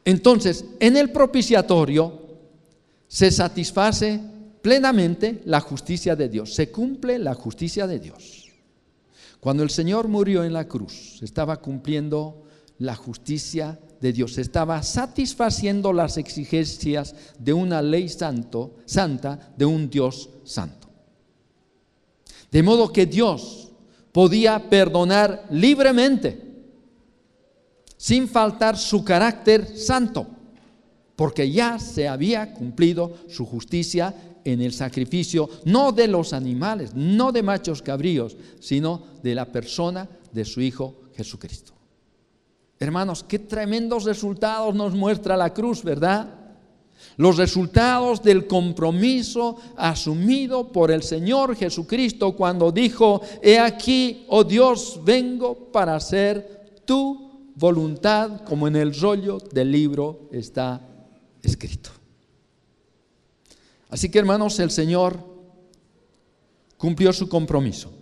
Entonces, 0.04 0.64
en 0.78 0.96
el 0.96 1.10
propiciatorio 1.10 2.20
se 3.08 3.30
satisface 3.30 4.20
plenamente 4.60 5.40
la 5.46 5.60
justicia 5.60 6.14
de 6.14 6.28
Dios, 6.28 6.54
se 6.54 6.70
cumple 6.70 7.18
la 7.18 7.34
justicia 7.34 7.86
de 7.86 7.98
Dios. 7.98 8.45
Cuando 9.46 9.62
el 9.62 9.70
Señor 9.70 10.08
murió 10.08 10.42
en 10.42 10.52
la 10.52 10.66
cruz, 10.66 11.22
estaba 11.22 11.60
cumpliendo 11.60 12.42
la 12.78 12.96
justicia 12.96 13.78
de 14.00 14.12
Dios, 14.12 14.38
estaba 14.38 14.82
satisfaciendo 14.82 15.92
las 15.92 16.16
exigencias 16.16 17.14
de 17.38 17.52
una 17.52 17.80
ley 17.80 18.08
santo, 18.08 18.74
santa, 18.86 19.52
de 19.56 19.64
un 19.64 19.88
Dios 19.88 20.30
santo. 20.42 20.88
De 22.50 22.60
modo 22.64 22.92
que 22.92 23.06
Dios 23.06 23.70
podía 24.10 24.68
perdonar 24.68 25.46
libremente, 25.50 26.64
sin 27.96 28.26
faltar 28.26 28.76
su 28.76 29.04
carácter 29.04 29.78
santo, 29.78 30.26
porque 31.14 31.48
ya 31.52 31.78
se 31.78 32.08
había 32.08 32.52
cumplido 32.52 33.14
su 33.28 33.46
justicia 33.46 34.12
en 34.46 34.62
el 34.62 34.72
sacrificio, 34.72 35.50
no 35.64 35.90
de 35.90 36.06
los 36.06 36.32
animales, 36.32 36.94
no 36.94 37.32
de 37.32 37.42
machos 37.42 37.82
cabríos, 37.82 38.36
sino 38.60 39.02
de 39.22 39.34
la 39.34 39.46
persona 39.46 40.08
de 40.32 40.44
su 40.44 40.60
Hijo 40.60 40.94
Jesucristo. 41.16 41.72
Hermanos, 42.78 43.24
qué 43.24 43.40
tremendos 43.40 44.04
resultados 44.04 44.74
nos 44.74 44.94
muestra 44.94 45.36
la 45.36 45.52
cruz, 45.52 45.82
¿verdad? 45.82 46.32
Los 47.16 47.38
resultados 47.38 48.22
del 48.22 48.46
compromiso 48.46 49.56
asumido 49.76 50.70
por 50.70 50.92
el 50.92 51.02
Señor 51.02 51.56
Jesucristo 51.56 52.36
cuando 52.36 52.70
dijo, 52.70 53.22
he 53.42 53.58
aquí, 53.58 54.26
oh 54.28 54.44
Dios, 54.44 55.00
vengo 55.04 55.72
para 55.72 55.96
hacer 55.96 56.80
tu 56.84 57.50
voluntad, 57.56 58.42
como 58.44 58.68
en 58.68 58.76
el 58.76 58.94
rollo 58.94 59.38
del 59.38 59.72
libro 59.72 60.28
está 60.30 60.80
escrito. 61.42 61.90
Así 63.88 64.10
que 64.10 64.18
hermanos, 64.18 64.58
el 64.58 64.70
Señor 64.70 65.18
cumplió 66.76 67.12
su 67.12 67.28
compromiso, 67.28 67.92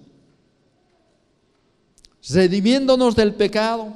redimiéndonos 2.29 3.15
del 3.15 3.35
pecado, 3.35 3.93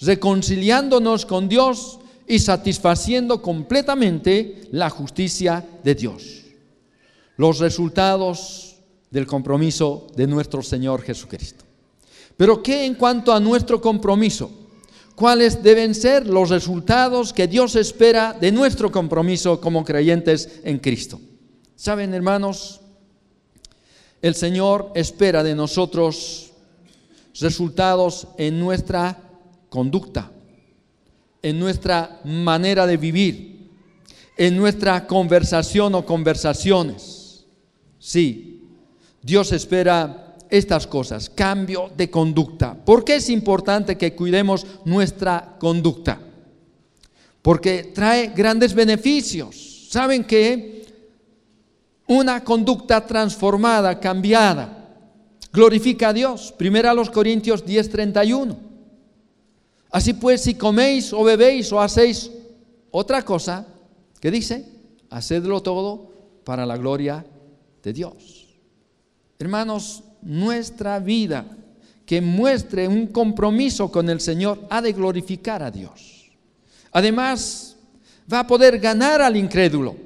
reconciliándonos 0.00 1.26
con 1.26 1.48
Dios 1.48 1.98
y 2.26 2.38
satisfaciendo 2.38 3.42
completamente 3.42 4.62
la 4.70 4.90
justicia 4.90 5.66
de 5.82 5.94
Dios. 5.94 6.42
Los 7.36 7.58
resultados 7.58 8.76
del 9.10 9.26
compromiso 9.26 10.06
de 10.14 10.26
nuestro 10.26 10.62
Señor 10.62 11.02
Jesucristo. 11.02 11.64
Pero 12.36 12.62
¿qué 12.62 12.84
en 12.84 12.94
cuanto 12.94 13.32
a 13.32 13.40
nuestro 13.40 13.80
compromiso? 13.80 14.61
¿Cuáles 15.22 15.62
deben 15.62 15.94
ser 15.94 16.26
los 16.26 16.50
resultados 16.50 17.32
que 17.32 17.46
Dios 17.46 17.76
espera 17.76 18.32
de 18.32 18.50
nuestro 18.50 18.90
compromiso 18.90 19.60
como 19.60 19.84
creyentes 19.84 20.58
en 20.64 20.80
Cristo? 20.80 21.20
Saben, 21.76 22.12
hermanos, 22.12 22.80
el 24.20 24.34
Señor 24.34 24.90
espera 24.96 25.44
de 25.44 25.54
nosotros 25.54 26.50
resultados 27.38 28.26
en 28.36 28.58
nuestra 28.58 29.16
conducta, 29.68 30.28
en 31.40 31.60
nuestra 31.60 32.20
manera 32.24 32.84
de 32.84 32.96
vivir, 32.96 33.70
en 34.36 34.56
nuestra 34.56 35.06
conversación 35.06 35.94
o 35.94 36.04
conversaciones. 36.04 37.46
Sí, 38.00 38.64
Dios 39.22 39.52
espera 39.52 40.21
estas 40.52 40.86
cosas, 40.86 41.30
cambio 41.30 41.90
de 41.96 42.10
conducta. 42.10 42.74
¿Por 42.74 43.06
qué 43.06 43.16
es 43.16 43.30
importante 43.30 43.96
que 43.96 44.14
cuidemos 44.14 44.66
nuestra 44.84 45.56
conducta? 45.58 46.20
Porque 47.40 47.84
trae 47.94 48.32
grandes 48.36 48.74
beneficios. 48.74 49.88
¿Saben 49.90 50.24
que 50.24 50.82
Una 52.06 52.44
conducta 52.44 53.06
transformada, 53.06 53.98
cambiada, 53.98 54.98
glorifica 55.50 56.08
a 56.08 56.12
Dios. 56.12 56.52
Primera 56.58 56.90
a 56.90 56.94
los 56.94 57.08
Corintios 57.08 57.64
10:31. 57.64 58.58
Así 59.90 60.12
pues, 60.12 60.42
si 60.42 60.54
coméis 60.54 61.14
o 61.14 61.24
bebéis 61.24 61.72
o 61.72 61.80
hacéis 61.80 62.30
otra 62.90 63.22
cosa, 63.22 63.66
¿qué 64.20 64.30
dice? 64.30 64.66
Hacedlo 65.08 65.62
todo 65.62 66.10
para 66.44 66.66
la 66.66 66.76
gloria 66.76 67.24
de 67.82 67.92
Dios. 67.94 68.48
Hermanos, 69.38 70.02
nuestra 70.22 70.98
vida 70.98 71.44
que 72.06 72.20
muestre 72.20 72.88
un 72.88 73.06
compromiso 73.06 73.90
con 73.90 74.08
el 74.08 74.20
Señor 74.20 74.66
ha 74.70 74.80
de 74.80 74.92
glorificar 74.92 75.62
a 75.62 75.70
Dios. 75.70 76.30
Además, 76.92 77.76
va 78.32 78.40
a 78.40 78.46
poder 78.46 78.78
ganar 78.78 79.20
al 79.22 79.36
incrédulo. 79.36 79.96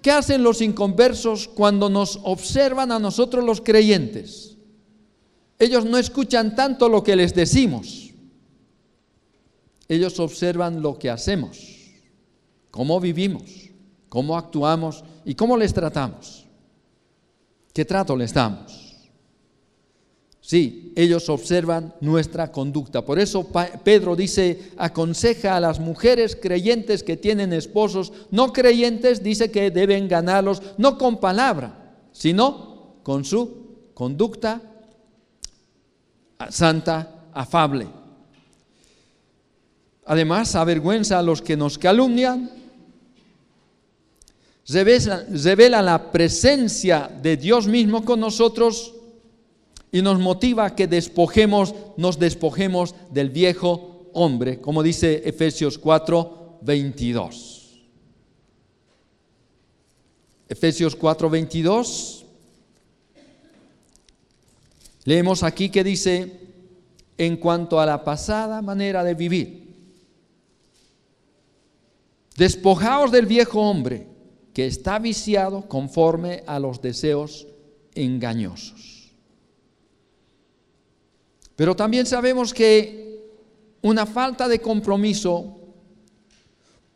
¿Qué 0.00 0.10
hacen 0.10 0.42
los 0.42 0.60
inconversos 0.60 1.48
cuando 1.48 1.88
nos 1.88 2.18
observan 2.24 2.92
a 2.92 2.98
nosotros 2.98 3.44
los 3.44 3.60
creyentes? 3.60 4.56
Ellos 5.58 5.84
no 5.84 5.96
escuchan 5.96 6.56
tanto 6.56 6.88
lo 6.88 7.02
que 7.02 7.14
les 7.14 7.34
decimos 7.34 8.12
ellos 9.92 10.18
observan 10.20 10.80
lo 10.80 10.98
que 10.98 11.10
hacemos, 11.10 11.58
cómo 12.70 12.98
vivimos, 12.98 13.70
cómo 14.08 14.38
actuamos 14.38 15.04
y 15.24 15.34
cómo 15.34 15.56
les 15.56 15.74
tratamos. 15.74 16.46
¿Qué 17.74 17.84
trato 17.84 18.16
les 18.16 18.32
damos? 18.32 18.91
Sí, 20.44 20.92
ellos 20.96 21.28
observan 21.28 21.94
nuestra 22.00 22.50
conducta. 22.50 23.04
Por 23.04 23.20
eso 23.20 23.46
Pedro 23.84 24.16
dice, 24.16 24.72
aconseja 24.76 25.56
a 25.56 25.60
las 25.60 25.78
mujeres 25.78 26.34
creyentes 26.34 27.04
que 27.04 27.16
tienen 27.16 27.52
esposos 27.52 28.12
no 28.32 28.52
creyentes, 28.52 29.22
dice 29.22 29.52
que 29.52 29.70
deben 29.70 30.08
ganarlos 30.08 30.60
no 30.78 30.98
con 30.98 31.20
palabra, 31.20 31.94
sino 32.10 32.96
con 33.04 33.24
su 33.24 33.90
conducta 33.94 34.60
santa, 36.50 37.28
afable. 37.32 37.86
Además, 40.04 40.56
avergüenza 40.56 41.20
a 41.20 41.22
los 41.22 41.40
que 41.40 41.56
nos 41.56 41.78
calumnian, 41.78 42.50
revela, 44.66 45.82
la 45.82 46.10
presencia 46.10 47.08
de 47.22 47.36
Dios 47.36 47.68
mismo 47.68 48.04
con 48.04 48.18
nosotros 48.18 48.91
y 49.92 50.02
nos 50.02 50.18
motiva 50.18 50.64
a 50.64 50.74
que 50.74 50.88
despojemos, 50.88 51.74
nos 51.96 52.18
despojemos 52.18 52.94
del 53.10 53.30
viejo 53.30 54.10
hombre, 54.14 54.60
como 54.60 54.82
dice 54.82 55.22
Efesios 55.24 55.78
4, 55.78 56.58
22. 56.62 57.82
Efesios 60.48 60.96
4, 60.96 61.30
22. 61.30 62.24
Leemos 65.04 65.42
aquí 65.42 65.68
que 65.68 65.84
dice, 65.84 66.40
en 67.18 67.36
cuanto 67.36 67.78
a 67.78 67.86
la 67.86 68.02
pasada 68.02 68.62
manera 68.62 69.04
de 69.04 69.14
vivir, 69.14 69.62
Despojaos 72.36 73.12
del 73.12 73.26
viejo 73.26 73.60
hombre 73.60 74.06
que 74.54 74.66
está 74.66 74.98
viciado 74.98 75.68
conforme 75.68 76.42
a 76.46 76.58
los 76.58 76.80
deseos 76.80 77.46
engañosos. 77.94 78.91
Pero 81.62 81.76
también 81.76 82.06
sabemos 82.06 82.52
que 82.52 83.22
una 83.82 84.04
falta 84.04 84.48
de 84.48 84.58
compromiso 84.58 85.60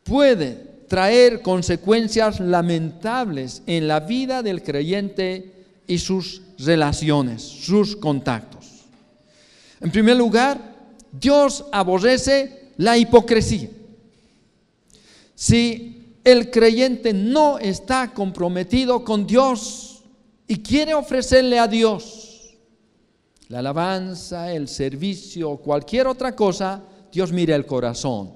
puede 0.03 0.55
traer 0.89 1.41
consecuencias 1.41 2.41
lamentables 2.41 3.63
en 3.69 3.87
la 3.87 4.01
vida 4.01 4.43
del 4.43 4.65
creyente 4.65 5.53
y 5.87 5.99
sus 5.99 6.43
relaciones, 6.59 7.43
sus 7.43 7.95
contactos. 7.95 8.67
En 9.81 9.93
primer 9.93 10.17
lugar, 10.17 10.59
Dios 11.13 11.65
aborrece 11.71 12.73
la 12.77 12.99
hipocresía. 12.99 13.71
Si 15.37 16.19
el 16.25 16.51
creyente 16.51 17.13
no 17.13 17.61
está 17.61 18.13
comprometido 18.13 19.05
con 19.05 19.29
Dios 19.29 20.03
y 20.49 20.57
quiere 20.57 20.93
ofrecerle 20.93 21.61
a 21.61 21.69
Dios 21.69 22.26
la 23.49 23.61
alabanza, 23.61 24.53
el 24.53 24.69
servicio 24.69 25.57
cualquier 25.59 26.07
otra 26.07 26.35
cosa, 26.35 26.83
Dios 27.13 27.33
mira 27.33 27.55
el 27.55 27.67
corazón. 27.67 28.33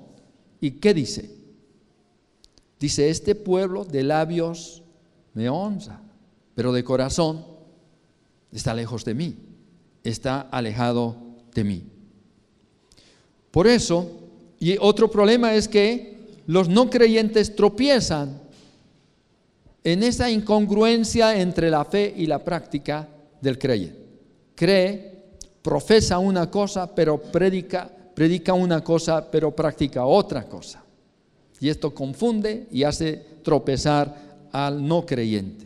¿Y 0.61 0.73
qué 0.73 0.95
dice? 0.95 1.31
Dice, 2.79 3.11
este 3.11 3.35
pueblo 3.35 3.85
de 3.85 4.03
labios 4.03 4.83
me 5.35 5.49
honra, 5.49 6.01
pero 6.55 6.73
de 6.73 6.85
corazón 6.85 7.45
está 8.53 8.75
lejos 8.75 9.05
de 9.05 9.15
mí, 9.15 9.37
está 10.05 10.41
alejado 10.41 11.17
de 11.55 11.65
mí. 11.65 11.83
Por 13.51 13.67
eso, 13.67 14.11
y 14.59 14.77
otro 14.79 15.11
problema 15.11 15.55
es 15.55 15.67
que 15.69 16.41
los 16.47 16.69
no 16.69 16.89
creyentes 16.89 17.55
tropiezan 17.57 18.41
en 19.83 20.03
esa 20.03 20.31
incongruencia 20.31 21.41
entre 21.41 21.71
la 21.71 21.85
fe 21.85 22.15
y 22.17 22.27
la 22.27 22.45
práctica 22.45 23.09
del 23.41 23.59
creyente. 23.59 24.00
Cree, 24.61 25.23
profesa 25.63 26.19
una 26.19 26.51
cosa, 26.51 26.95
pero 26.95 27.17
predica, 27.17 27.91
predica 28.15 28.53
una 28.53 28.85
cosa, 28.85 29.31
pero 29.31 29.57
practica 29.57 30.05
otra 30.05 30.47
cosa. 30.47 30.85
Y 31.61 31.71
esto 31.71 31.95
confunde 31.95 32.67
y 32.71 32.83
hace 32.83 33.25
tropezar 33.43 34.15
al 34.53 34.87
no 34.87 35.07
creyente. 35.07 35.65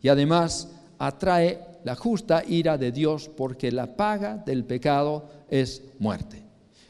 Y 0.00 0.06
además 0.06 0.68
atrae 1.00 1.58
la 1.82 1.96
justa 1.96 2.44
ira 2.46 2.78
de 2.78 2.92
Dios, 2.92 3.28
porque 3.28 3.72
la 3.72 3.96
paga 3.96 4.36
del 4.36 4.62
pecado 4.62 5.28
es 5.50 5.82
muerte. 5.98 6.40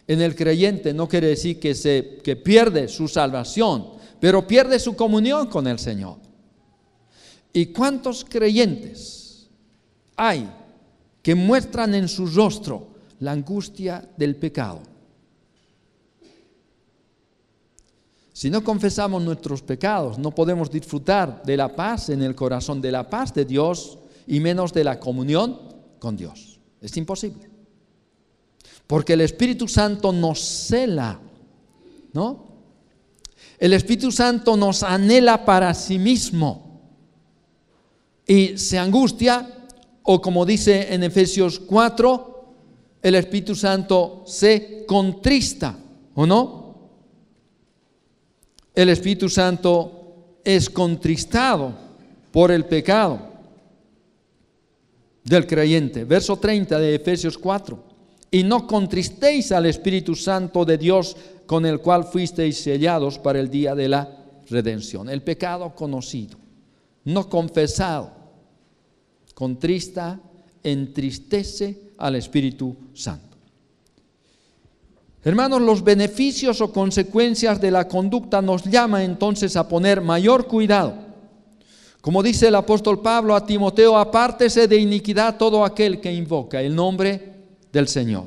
En 0.06 0.20
el 0.20 0.34
creyente 0.34 0.92
no 0.92 1.08
quiere 1.08 1.28
decir 1.28 1.58
que, 1.58 1.74
se, 1.74 2.18
que 2.22 2.36
pierde 2.36 2.88
su 2.88 3.08
salvación, 3.08 3.86
pero 4.20 4.46
pierde 4.46 4.78
su 4.78 4.94
comunión 4.94 5.46
con 5.46 5.66
el 5.66 5.78
Señor. 5.78 6.18
¿Y 7.54 7.72
cuántos 7.72 8.22
creyentes 8.22 9.48
hay 10.14 10.46
que 11.28 11.34
muestran 11.34 11.94
en 11.94 12.08
su 12.08 12.26
rostro 12.26 12.88
la 13.20 13.32
angustia 13.32 14.02
del 14.16 14.36
pecado? 14.36 14.80
Si 18.32 18.48
no 18.48 18.64
confesamos 18.64 19.22
nuestros 19.22 19.60
pecados, 19.60 20.16
no 20.16 20.30
podemos 20.34 20.70
disfrutar 20.70 21.42
de 21.44 21.54
la 21.54 21.76
paz 21.76 22.08
en 22.08 22.22
el 22.22 22.34
corazón, 22.34 22.80
de 22.80 22.92
la 22.92 23.10
paz 23.10 23.34
de 23.34 23.44
Dios 23.44 23.98
y 24.26 24.40
menos 24.40 24.72
de 24.72 24.84
la 24.84 24.98
comunión 24.98 25.60
con 25.98 26.16
Dios. 26.16 26.60
Es 26.80 26.96
imposible. 26.96 27.50
Porque 28.86 29.12
el 29.12 29.20
Espíritu 29.20 29.68
Santo 29.68 30.14
nos 30.14 30.40
cela, 30.40 31.20
¿no? 32.14 32.46
El 33.58 33.74
Espíritu 33.74 34.10
Santo 34.10 34.56
nos 34.56 34.82
anhela 34.82 35.44
para 35.44 35.74
sí 35.74 35.98
mismo 35.98 36.80
y 38.26 38.56
se 38.56 38.78
angustia, 38.78 39.57
o 40.10 40.22
como 40.22 40.46
dice 40.46 40.94
en 40.94 41.02
Efesios 41.02 41.60
4, 41.60 42.44
el 43.02 43.14
Espíritu 43.14 43.54
Santo 43.54 44.22
se 44.26 44.86
contrista, 44.86 45.78
¿o 46.14 46.26
no? 46.26 46.68
el 48.74 48.88
Espíritu 48.88 49.28
Santo 49.28 50.38
es 50.42 50.70
contristado 50.70 51.74
por 52.30 52.50
el 52.50 52.64
pecado 52.64 53.18
del 55.24 55.46
creyente. 55.46 56.04
Verso 56.04 56.36
30 56.38 56.78
de 56.78 56.94
Efesios 56.94 57.36
4. 57.36 57.78
Y 58.30 58.44
no 58.44 58.66
contristéis 58.66 59.52
al 59.52 59.66
Espíritu 59.66 60.14
Santo 60.14 60.64
de 60.64 60.78
Dios 60.78 61.16
con 61.44 61.66
el 61.66 61.80
cual 61.80 62.04
fuisteis 62.04 62.56
sellados 62.62 63.18
para 63.18 63.40
el 63.40 63.50
día 63.50 63.74
de 63.74 63.88
la 63.88 64.08
redención. 64.48 65.10
El 65.10 65.22
pecado 65.22 65.74
conocido, 65.74 66.38
no 67.04 67.28
confesado, 67.28 68.17
contrista, 69.38 70.18
entristece 70.64 71.92
al 71.98 72.16
Espíritu 72.16 72.74
Santo. 72.92 73.36
Hermanos, 75.22 75.62
los 75.62 75.84
beneficios 75.84 76.60
o 76.60 76.72
consecuencias 76.72 77.60
de 77.60 77.70
la 77.70 77.86
conducta 77.86 78.42
nos 78.42 78.64
llama 78.64 79.04
entonces 79.04 79.54
a 79.54 79.68
poner 79.68 80.00
mayor 80.00 80.48
cuidado. 80.48 80.92
Como 82.00 82.20
dice 82.20 82.48
el 82.48 82.56
apóstol 82.56 83.00
Pablo 83.00 83.36
a 83.36 83.46
Timoteo, 83.46 83.96
apártese 83.96 84.66
de 84.66 84.76
iniquidad 84.76 85.36
todo 85.36 85.64
aquel 85.64 86.00
que 86.00 86.12
invoca 86.12 86.60
el 86.60 86.74
nombre 86.74 87.34
del 87.72 87.86
Señor. 87.86 88.24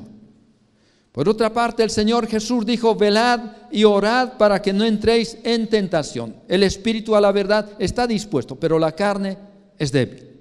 Por 1.12 1.28
otra 1.28 1.52
parte, 1.52 1.82
el 1.82 1.90
Señor 1.90 2.26
Jesús 2.26 2.64
dijo, 2.64 2.94
velad 2.94 3.38
y 3.70 3.84
orad 3.84 4.38
para 4.38 4.62
que 4.62 4.72
no 4.72 4.82
entréis 4.82 5.36
en 5.44 5.68
tentación. 5.68 6.36
El 6.48 6.62
espíritu 6.62 7.14
a 7.14 7.20
la 7.20 7.32
verdad 7.32 7.68
está 7.78 8.06
dispuesto, 8.06 8.56
pero 8.56 8.78
la 8.78 8.92
carne 8.92 9.36
es 9.78 9.92
débil. 9.92 10.31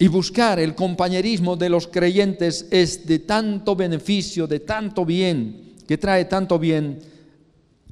Y 0.00 0.08
buscar 0.08 0.58
el 0.58 0.74
compañerismo 0.74 1.56
de 1.56 1.68
los 1.68 1.86
creyentes 1.86 2.66
es 2.70 3.06
de 3.06 3.18
tanto 3.18 3.76
beneficio, 3.76 4.46
de 4.46 4.60
tanto 4.60 5.04
bien, 5.04 5.74
que 5.86 5.98
trae 5.98 6.24
tanto 6.24 6.58
bien 6.58 7.00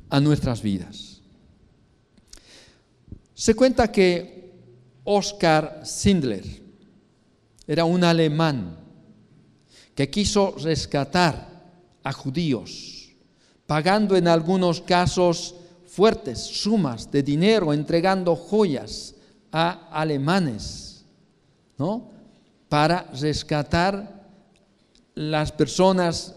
a 0.08 0.18
nuestras 0.18 0.62
vidas. 0.62 1.20
Se 3.34 3.54
cuenta 3.54 3.92
que 3.92 4.54
Oscar 5.04 5.82
Sindler 5.84 6.46
era 7.66 7.84
un 7.84 8.02
alemán 8.02 8.78
que 9.94 10.08
quiso 10.08 10.54
rescatar 10.62 11.62
a 12.02 12.12
judíos, 12.14 13.10
pagando 13.66 14.16
en 14.16 14.28
algunos 14.28 14.80
casos 14.80 15.54
fuertes 15.86 16.38
sumas 16.38 17.10
de 17.10 17.22
dinero, 17.22 17.74
entregando 17.74 18.34
joyas 18.34 19.14
a 19.52 19.90
alemanes 19.92 20.87
¿no? 21.78 22.08
Para 22.68 23.06
rescatar 23.18 24.18
las 25.14 25.52
personas 25.52 26.34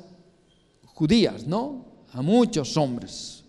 judías, 0.86 1.46
¿no? 1.46 1.86
A 2.14 2.22
muchos 2.22 2.78
hombres. 2.78 3.42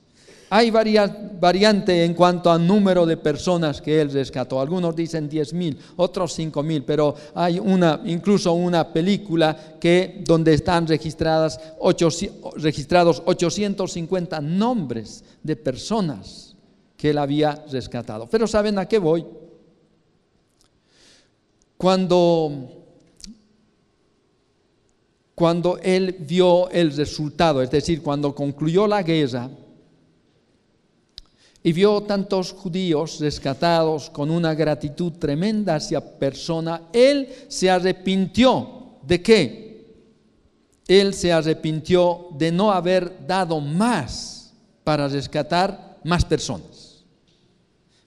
Hay 0.55 0.71
variante 0.71 2.05
en 2.05 2.13
cuanto 2.13 2.51
al 2.51 2.67
número 2.67 3.07
de 3.07 3.17
personas 3.17 3.81
que 3.81 4.03
él 4.03 4.13
rescató. 4.13 4.61
Algunos 4.61 4.95
dicen 4.95 5.27
10 5.27 5.55
mil, 5.55 5.79
otros 5.97 6.35
5 6.35 6.63
mil, 6.63 6.85
pero 6.85 7.15
hay 7.35 7.59
una, 7.59 8.03
incluso 8.05 8.53
una 8.53 8.93
película 8.93 9.79
que, 9.81 10.23
donde 10.27 10.53
están 10.53 10.87
registradas 10.87 11.59
registrados 12.57 13.23
850 13.25 14.43
nombres 14.43 15.25
de 15.43 15.57
personas 15.57 16.55
que 16.99 17.11
él 17.11 17.17
había 17.17 17.65
rescatado. 17.73 18.29
Pero 18.31 18.47
¿saben 18.47 18.79
a 18.79 18.87
qué 18.87 18.99
voy? 18.99 19.25
Cuando, 21.83 22.71
cuando 25.35 25.79
él 25.79 26.15
vio 26.21 26.71
el 26.71 26.95
resultado, 26.97 27.61
es 27.61 27.73
decir, 27.73 28.01
cuando 28.01 28.33
concluyó 28.33 28.87
la 28.87 29.03
guerra, 29.03 29.51
y 31.61 31.73
vio 31.73 32.01
tantos 32.05 32.53
judíos 32.53 33.19
rescatados 33.19 34.11
con 34.11 34.31
una 34.31 34.55
gratitud 34.55 35.15
tremenda 35.15 35.75
hacia 35.75 36.01
persona, 36.01 36.83
él 36.93 37.29
se 37.49 37.69
arrepintió 37.69 38.99
de 39.03 39.21
qué? 39.21 39.97
Él 40.87 41.13
se 41.15 41.33
arrepintió 41.33 42.29
de 42.39 42.53
no 42.53 42.71
haber 42.71 43.27
dado 43.27 43.59
más 43.59 44.55
para 44.85 45.09
rescatar 45.09 45.99
más 46.05 46.25
personas. 46.25 47.03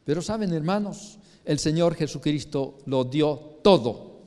Pero 0.06 0.22
saben, 0.22 0.54
hermanos, 0.54 1.18
el 1.46 1.60
Señor 1.60 1.96
Jesucristo 1.96 2.80
lo 2.86 3.04
dio 3.04 3.60
todo 3.64 4.22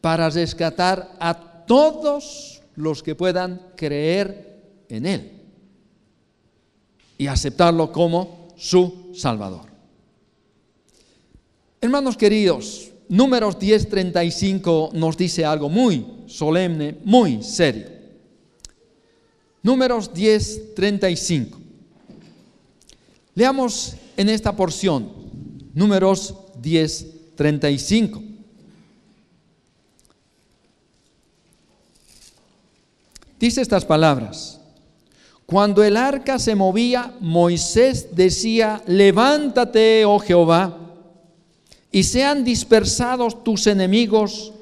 para 0.00 0.30
rescatar 0.30 1.16
a 1.18 1.64
todos 1.66 2.62
los 2.76 3.02
que 3.02 3.14
puedan 3.14 3.72
creer 3.76 4.84
en 4.88 5.06
Él 5.06 5.32
y 7.18 7.26
aceptarlo 7.26 7.92
como 7.92 8.48
su 8.56 9.10
Salvador. 9.14 9.70
Hermanos 11.80 12.16
queridos, 12.16 12.90
números 13.08 13.58
10:35 13.58 14.92
nos 14.92 15.16
dice 15.16 15.44
algo 15.44 15.68
muy 15.68 16.06
solemne, 16.26 16.96
muy 17.04 17.42
serio. 17.42 17.88
Números 19.62 20.12
10:35. 20.12 21.58
Leamos 23.34 23.96
en 24.16 24.28
esta 24.28 24.54
porción, 24.54 25.10
números 25.74 26.34
10:35. 26.62 28.22
Dice 33.38 33.62
estas 33.62 33.84
palabras. 33.84 34.60
Cuando 35.46 35.82
el 35.82 35.96
arca 35.96 36.38
se 36.38 36.54
movía, 36.54 37.12
Moisés 37.18 38.14
decía, 38.14 38.82
levántate, 38.86 40.04
oh 40.04 40.20
Jehová, 40.20 40.78
y 41.90 42.04
sean 42.04 42.44
dispersados 42.44 43.42
tus 43.42 43.66
enemigos 43.66 44.52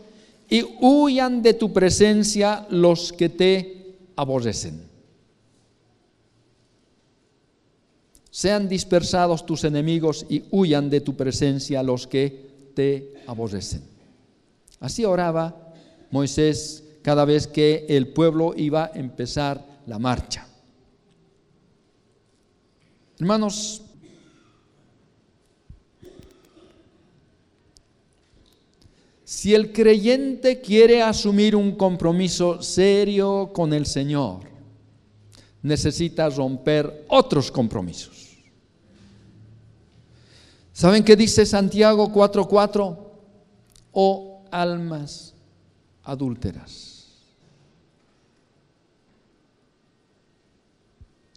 y 0.49 0.65
huyan 0.81 1.43
de 1.43 1.53
tu 1.53 1.75
presencia 1.75 2.67
los 2.71 3.13
que 3.13 3.29
te 3.29 3.97
aborrecen. 4.17 4.88
Sean 8.39 8.69
dispersados 8.69 9.45
tus 9.45 9.65
enemigos 9.65 10.25
y 10.29 10.45
huyan 10.53 10.89
de 10.89 11.01
tu 11.01 11.17
presencia 11.17 11.83
los 11.83 12.07
que 12.07 12.71
te 12.73 13.15
aborrecen. 13.27 13.83
Así 14.79 15.05
oraba 15.05 15.75
Moisés 16.13 16.85
cada 17.03 17.25
vez 17.25 17.49
que 17.49 17.85
el 17.89 18.07
pueblo 18.13 18.55
iba 18.57 18.85
a 18.85 18.91
empezar 18.95 19.67
la 19.89 19.99
marcha. 19.99 20.47
Hermanos, 23.19 23.83
si 29.25 29.53
el 29.53 29.73
creyente 29.73 30.61
quiere 30.61 31.03
asumir 31.03 31.57
un 31.57 31.73
compromiso 31.73 32.63
serio 32.63 33.51
con 33.53 33.73
el 33.73 33.85
Señor, 33.85 34.43
necesita 35.61 36.31
romper 36.31 37.05
otros 37.09 37.51
compromisos. 37.51 38.28
¿Saben 40.79 41.03
qué 41.03 41.17
dice 41.17 41.45
Santiago 41.45 42.13
4:4? 42.13 42.97
O 43.91 44.45
almas 44.53 45.35
adúlteras. 46.05 47.09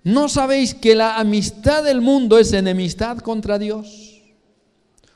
¿No 0.04 0.30
sabéis 0.30 0.76
que 0.76 0.94
la 0.94 1.18
amistad 1.18 1.84
del 1.84 2.02
mundo 2.02 2.38
es 2.38 2.54
enemistad 2.54 3.18
contra 3.18 3.58
Dios? 3.58 4.22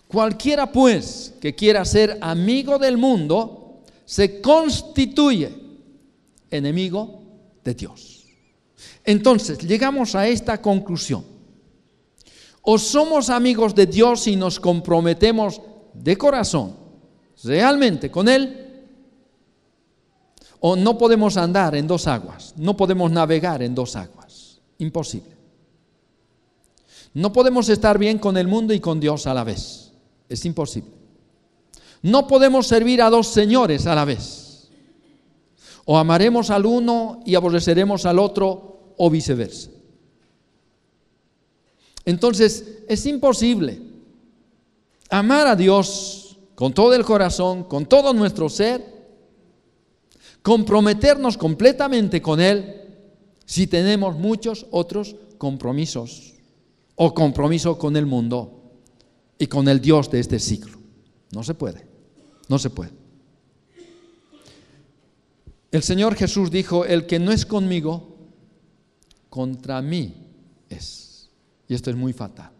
Cualquiera 0.07 0.71
pues 0.71 1.35
que 1.39 1.53
quiera 1.53 1.85
ser 1.85 2.17
amigo 2.19 2.79
del 2.79 2.97
mundo 2.97 3.83
se 4.05 4.41
constituye 4.41 5.51
enemigo 6.49 7.21
de 7.63 7.75
Dios. 7.75 8.25
Entonces, 9.03 9.59
llegamos 9.59 10.15
a 10.15 10.27
esta 10.27 10.59
conclusión. 10.59 11.34
O 12.65 12.77
somos 12.77 13.29
amigos 13.29 13.75
de 13.75 13.85
Dios 13.85 14.27
y 14.27 14.35
nos 14.35 14.59
comprometemos 14.59 15.61
de 15.93 16.17
corazón, 16.17 16.75
realmente 17.43 18.09
con 18.09 18.27
Él, 18.27 18.65
o 20.59 20.75
no 20.75 20.97
podemos 20.97 21.37
andar 21.37 21.75
en 21.75 21.85
dos 21.85 22.07
aguas, 22.07 22.55
no 22.57 22.75
podemos 22.75 23.11
navegar 23.11 23.61
en 23.61 23.75
dos 23.75 23.95
aguas. 23.95 24.59
Imposible. 24.79 25.35
No 27.13 27.31
podemos 27.31 27.69
estar 27.69 27.97
bien 27.97 28.17
con 28.17 28.35
el 28.35 28.47
mundo 28.47 28.73
y 28.73 28.79
con 28.79 28.99
Dios 28.99 29.27
a 29.27 29.33
la 29.33 29.43
vez. 29.43 29.91
Es 30.27 30.43
imposible. 30.43 30.91
No 32.01 32.27
podemos 32.27 32.67
servir 32.67 33.01
a 33.01 33.09
dos 33.09 33.27
señores 33.27 33.87
a 33.87 33.95
la 33.95 34.05
vez. 34.05 34.69
O 35.85 35.97
amaremos 35.97 36.49
al 36.49 36.65
uno 36.65 37.21
y 37.25 37.35
aborreceremos 37.35 38.05
al 38.05 38.19
otro 38.19 38.93
o 38.97 39.09
viceversa. 39.09 39.69
Entonces, 42.05 42.83
es 42.87 43.05
imposible 43.05 43.79
amar 45.09 45.47
a 45.47 45.55
Dios 45.55 46.37
con 46.53 46.73
todo 46.73 46.93
el 46.93 47.03
corazón, 47.03 47.63
con 47.65 47.85
todo 47.85 48.13
nuestro 48.13 48.47
ser, 48.47 48.95
comprometernos 50.41 51.37
completamente 51.37 52.21
con 52.21 52.39
Él 52.39 52.83
si 53.45 53.67
tenemos 53.67 54.17
muchos 54.17 54.65
otros 54.71 55.15
compromisos 55.37 56.33
o 56.95 57.13
compromiso 57.13 57.77
con 57.77 57.97
el 57.97 58.05
mundo 58.05 58.71
y 59.37 59.47
con 59.47 59.67
el 59.67 59.81
Dios 59.81 60.09
de 60.09 60.19
este 60.19 60.39
siglo. 60.39 60.77
No 61.31 61.43
se 61.43 61.53
puede, 61.53 61.85
no 62.47 62.57
se 62.59 62.69
puede. 62.69 62.91
El 65.71 65.83
Señor 65.83 66.15
Jesús 66.15 66.51
dijo, 66.51 66.85
el 66.85 67.05
que 67.05 67.19
no 67.19 67.31
es 67.31 67.45
conmigo, 67.45 68.15
contra 69.29 69.81
mí 69.81 70.13
es. 70.69 71.04
Y 71.67 71.73
esto 71.73 71.89
es 71.89 71.95
muy 71.95 72.13
fatal. 72.13 72.51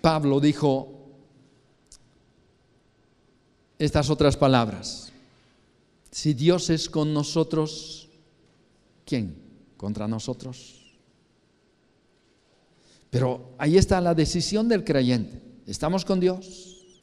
Pablo 0.00 0.40
dijo 0.40 0.98
estas 3.78 4.10
otras 4.10 4.36
palabras. 4.36 5.12
Si 6.10 6.34
Dios 6.34 6.70
es 6.70 6.88
con 6.88 7.12
nosotros, 7.12 8.08
¿quién 9.04 9.36
contra 9.76 10.08
nosotros? 10.08 10.96
Pero 13.10 13.54
ahí 13.58 13.76
está 13.76 14.00
la 14.00 14.14
decisión 14.14 14.68
del 14.68 14.84
creyente. 14.84 15.42
¿Estamos 15.66 16.04
con 16.04 16.20
Dios 16.20 16.94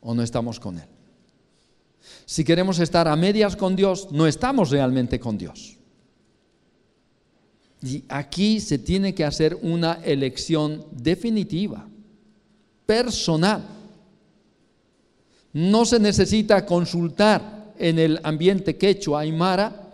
o 0.00 0.14
no 0.14 0.22
estamos 0.22 0.58
con 0.58 0.78
Él? 0.78 0.88
Si 2.26 2.44
queremos 2.44 2.78
estar 2.78 3.08
a 3.08 3.16
medias 3.16 3.56
con 3.56 3.76
Dios, 3.76 4.08
no 4.10 4.26
estamos 4.26 4.70
realmente 4.70 5.20
con 5.20 5.36
Dios. 5.36 5.78
Y 7.82 8.04
aquí 8.08 8.60
se 8.60 8.78
tiene 8.78 9.14
que 9.14 9.24
hacer 9.24 9.58
una 9.60 10.00
elección 10.02 10.86
definitiva, 10.90 11.86
personal. 12.86 13.62
No 15.52 15.84
se 15.84 16.00
necesita 16.00 16.64
consultar 16.64 17.74
en 17.78 17.98
el 17.98 18.20
ambiente 18.22 18.76
quechua 18.76 19.20
aymara. 19.20 19.92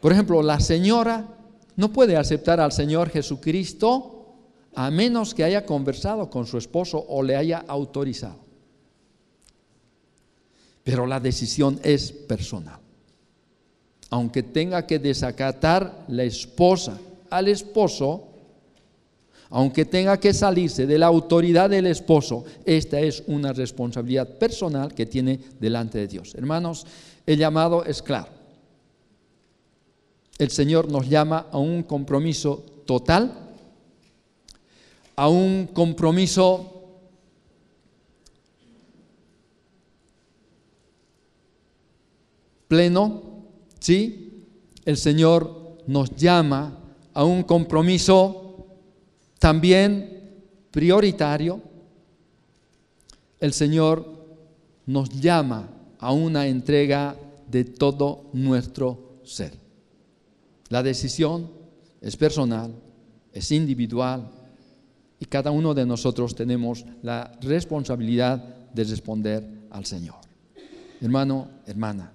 Por 0.00 0.12
ejemplo, 0.12 0.42
la 0.42 0.58
señora 0.58 1.24
no 1.76 1.92
puede 1.92 2.16
aceptar 2.16 2.58
al 2.58 2.72
Señor 2.72 3.10
Jesucristo 3.10 4.34
a 4.74 4.90
menos 4.90 5.34
que 5.34 5.44
haya 5.44 5.64
conversado 5.64 6.28
con 6.28 6.46
su 6.46 6.58
esposo 6.58 7.04
o 7.08 7.22
le 7.22 7.36
haya 7.36 7.64
autorizado. 7.68 8.47
Pero 10.88 11.06
la 11.06 11.20
decisión 11.20 11.78
es 11.82 12.10
personal. 12.10 12.78
Aunque 14.08 14.42
tenga 14.42 14.86
que 14.86 14.98
desacatar 14.98 16.06
la 16.08 16.24
esposa 16.24 16.98
al 17.28 17.48
esposo, 17.48 18.24
aunque 19.50 19.84
tenga 19.84 20.18
que 20.18 20.32
salirse 20.32 20.86
de 20.86 20.98
la 20.98 21.04
autoridad 21.04 21.68
del 21.68 21.88
esposo, 21.88 22.46
esta 22.64 22.98
es 23.00 23.22
una 23.26 23.52
responsabilidad 23.52 24.38
personal 24.38 24.94
que 24.94 25.04
tiene 25.04 25.38
delante 25.60 25.98
de 25.98 26.08
Dios. 26.08 26.34
Hermanos, 26.34 26.86
el 27.26 27.38
llamado 27.38 27.84
es 27.84 28.00
claro. 28.00 28.28
El 30.38 30.48
Señor 30.50 30.90
nos 30.90 31.06
llama 31.06 31.48
a 31.52 31.58
un 31.58 31.82
compromiso 31.82 32.64
total, 32.86 33.30
a 35.16 35.28
un 35.28 35.68
compromiso 35.70 36.77
pleno, 42.68 43.22
¿sí? 43.80 44.46
El 44.84 44.96
Señor 44.96 45.78
nos 45.86 46.14
llama 46.14 46.78
a 47.14 47.24
un 47.24 47.42
compromiso 47.42 48.66
también 49.38 50.18
prioritario, 50.70 51.60
el 53.40 53.52
Señor 53.52 54.06
nos 54.86 55.08
llama 55.08 55.68
a 55.98 56.12
una 56.12 56.46
entrega 56.46 57.16
de 57.50 57.64
todo 57.64 58.26
nuestro 58.32 59.20
ser. 59.24 59.52
La 60.68 60.82
decisión 60.82 61.50
es 62.00 62.16
personal, 62.16 62.74
es 63.32 63.50
individual 63.52 64.30
y 65.18 65.24
cada 65.24 65.50
uno 65.50 65.74
de 65.74 65.86
nosotros 65.86 66.34
tenemos 66.34 66.84
la 67.02 67.32
responsabilidad 67.40 68.38
de 68.72 68.84
responder 68.84 69.48
al 69.70 69.86
Señor. 69.86 70.16
Hermano, 71.00 71.48
hermana, 71.66 72.12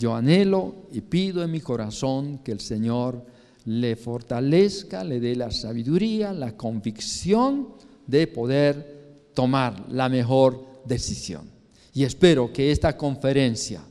yo 0.00 0.14
anhelo 0.14 0.86
y 0.92 1.02
pido 1.02 1.44
en 1.44 1.50
mi 1.50 1.60
corazón 1.60 2.38
que 2.38 2.52
el 2.52 2.60
Señor 2.60 3.22
le 3.66 3.96
fortalezca, 3.96 5.04
le 5.04 5.20
dé 5.20 5.36
la 5.36 5.50
sabiduría, 5.50 6.32
la 6.32 6.56
convicción 6.56 7.74
de 8.06 8.26
poder 8.26 9.28
tomar 9.34 9.90
la 9.90 10.08
mejor 10.08 10.80
decisión. 10.86 11.50
Y 11.92 12.04
espero 12.04 12.50
que 12.50 12.72
esta 12.72 12.96
conferencia 12.96 13.82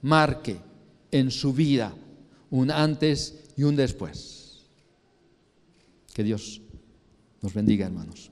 marque 0.00 0.56
en 1.10 1.30
su 1.30 1.52
vida 1.52 1.94
un 2.50 2.70
antes 2.70 3.44
y 3.54 3.64
un 3.64 3.76
después. 3.76 4.62
Que 6.14 6.24
Dios 6.24 6.62
nos 7.42 7.52
bendiga, 7.52 7.84
hermanos. 7.84 8.30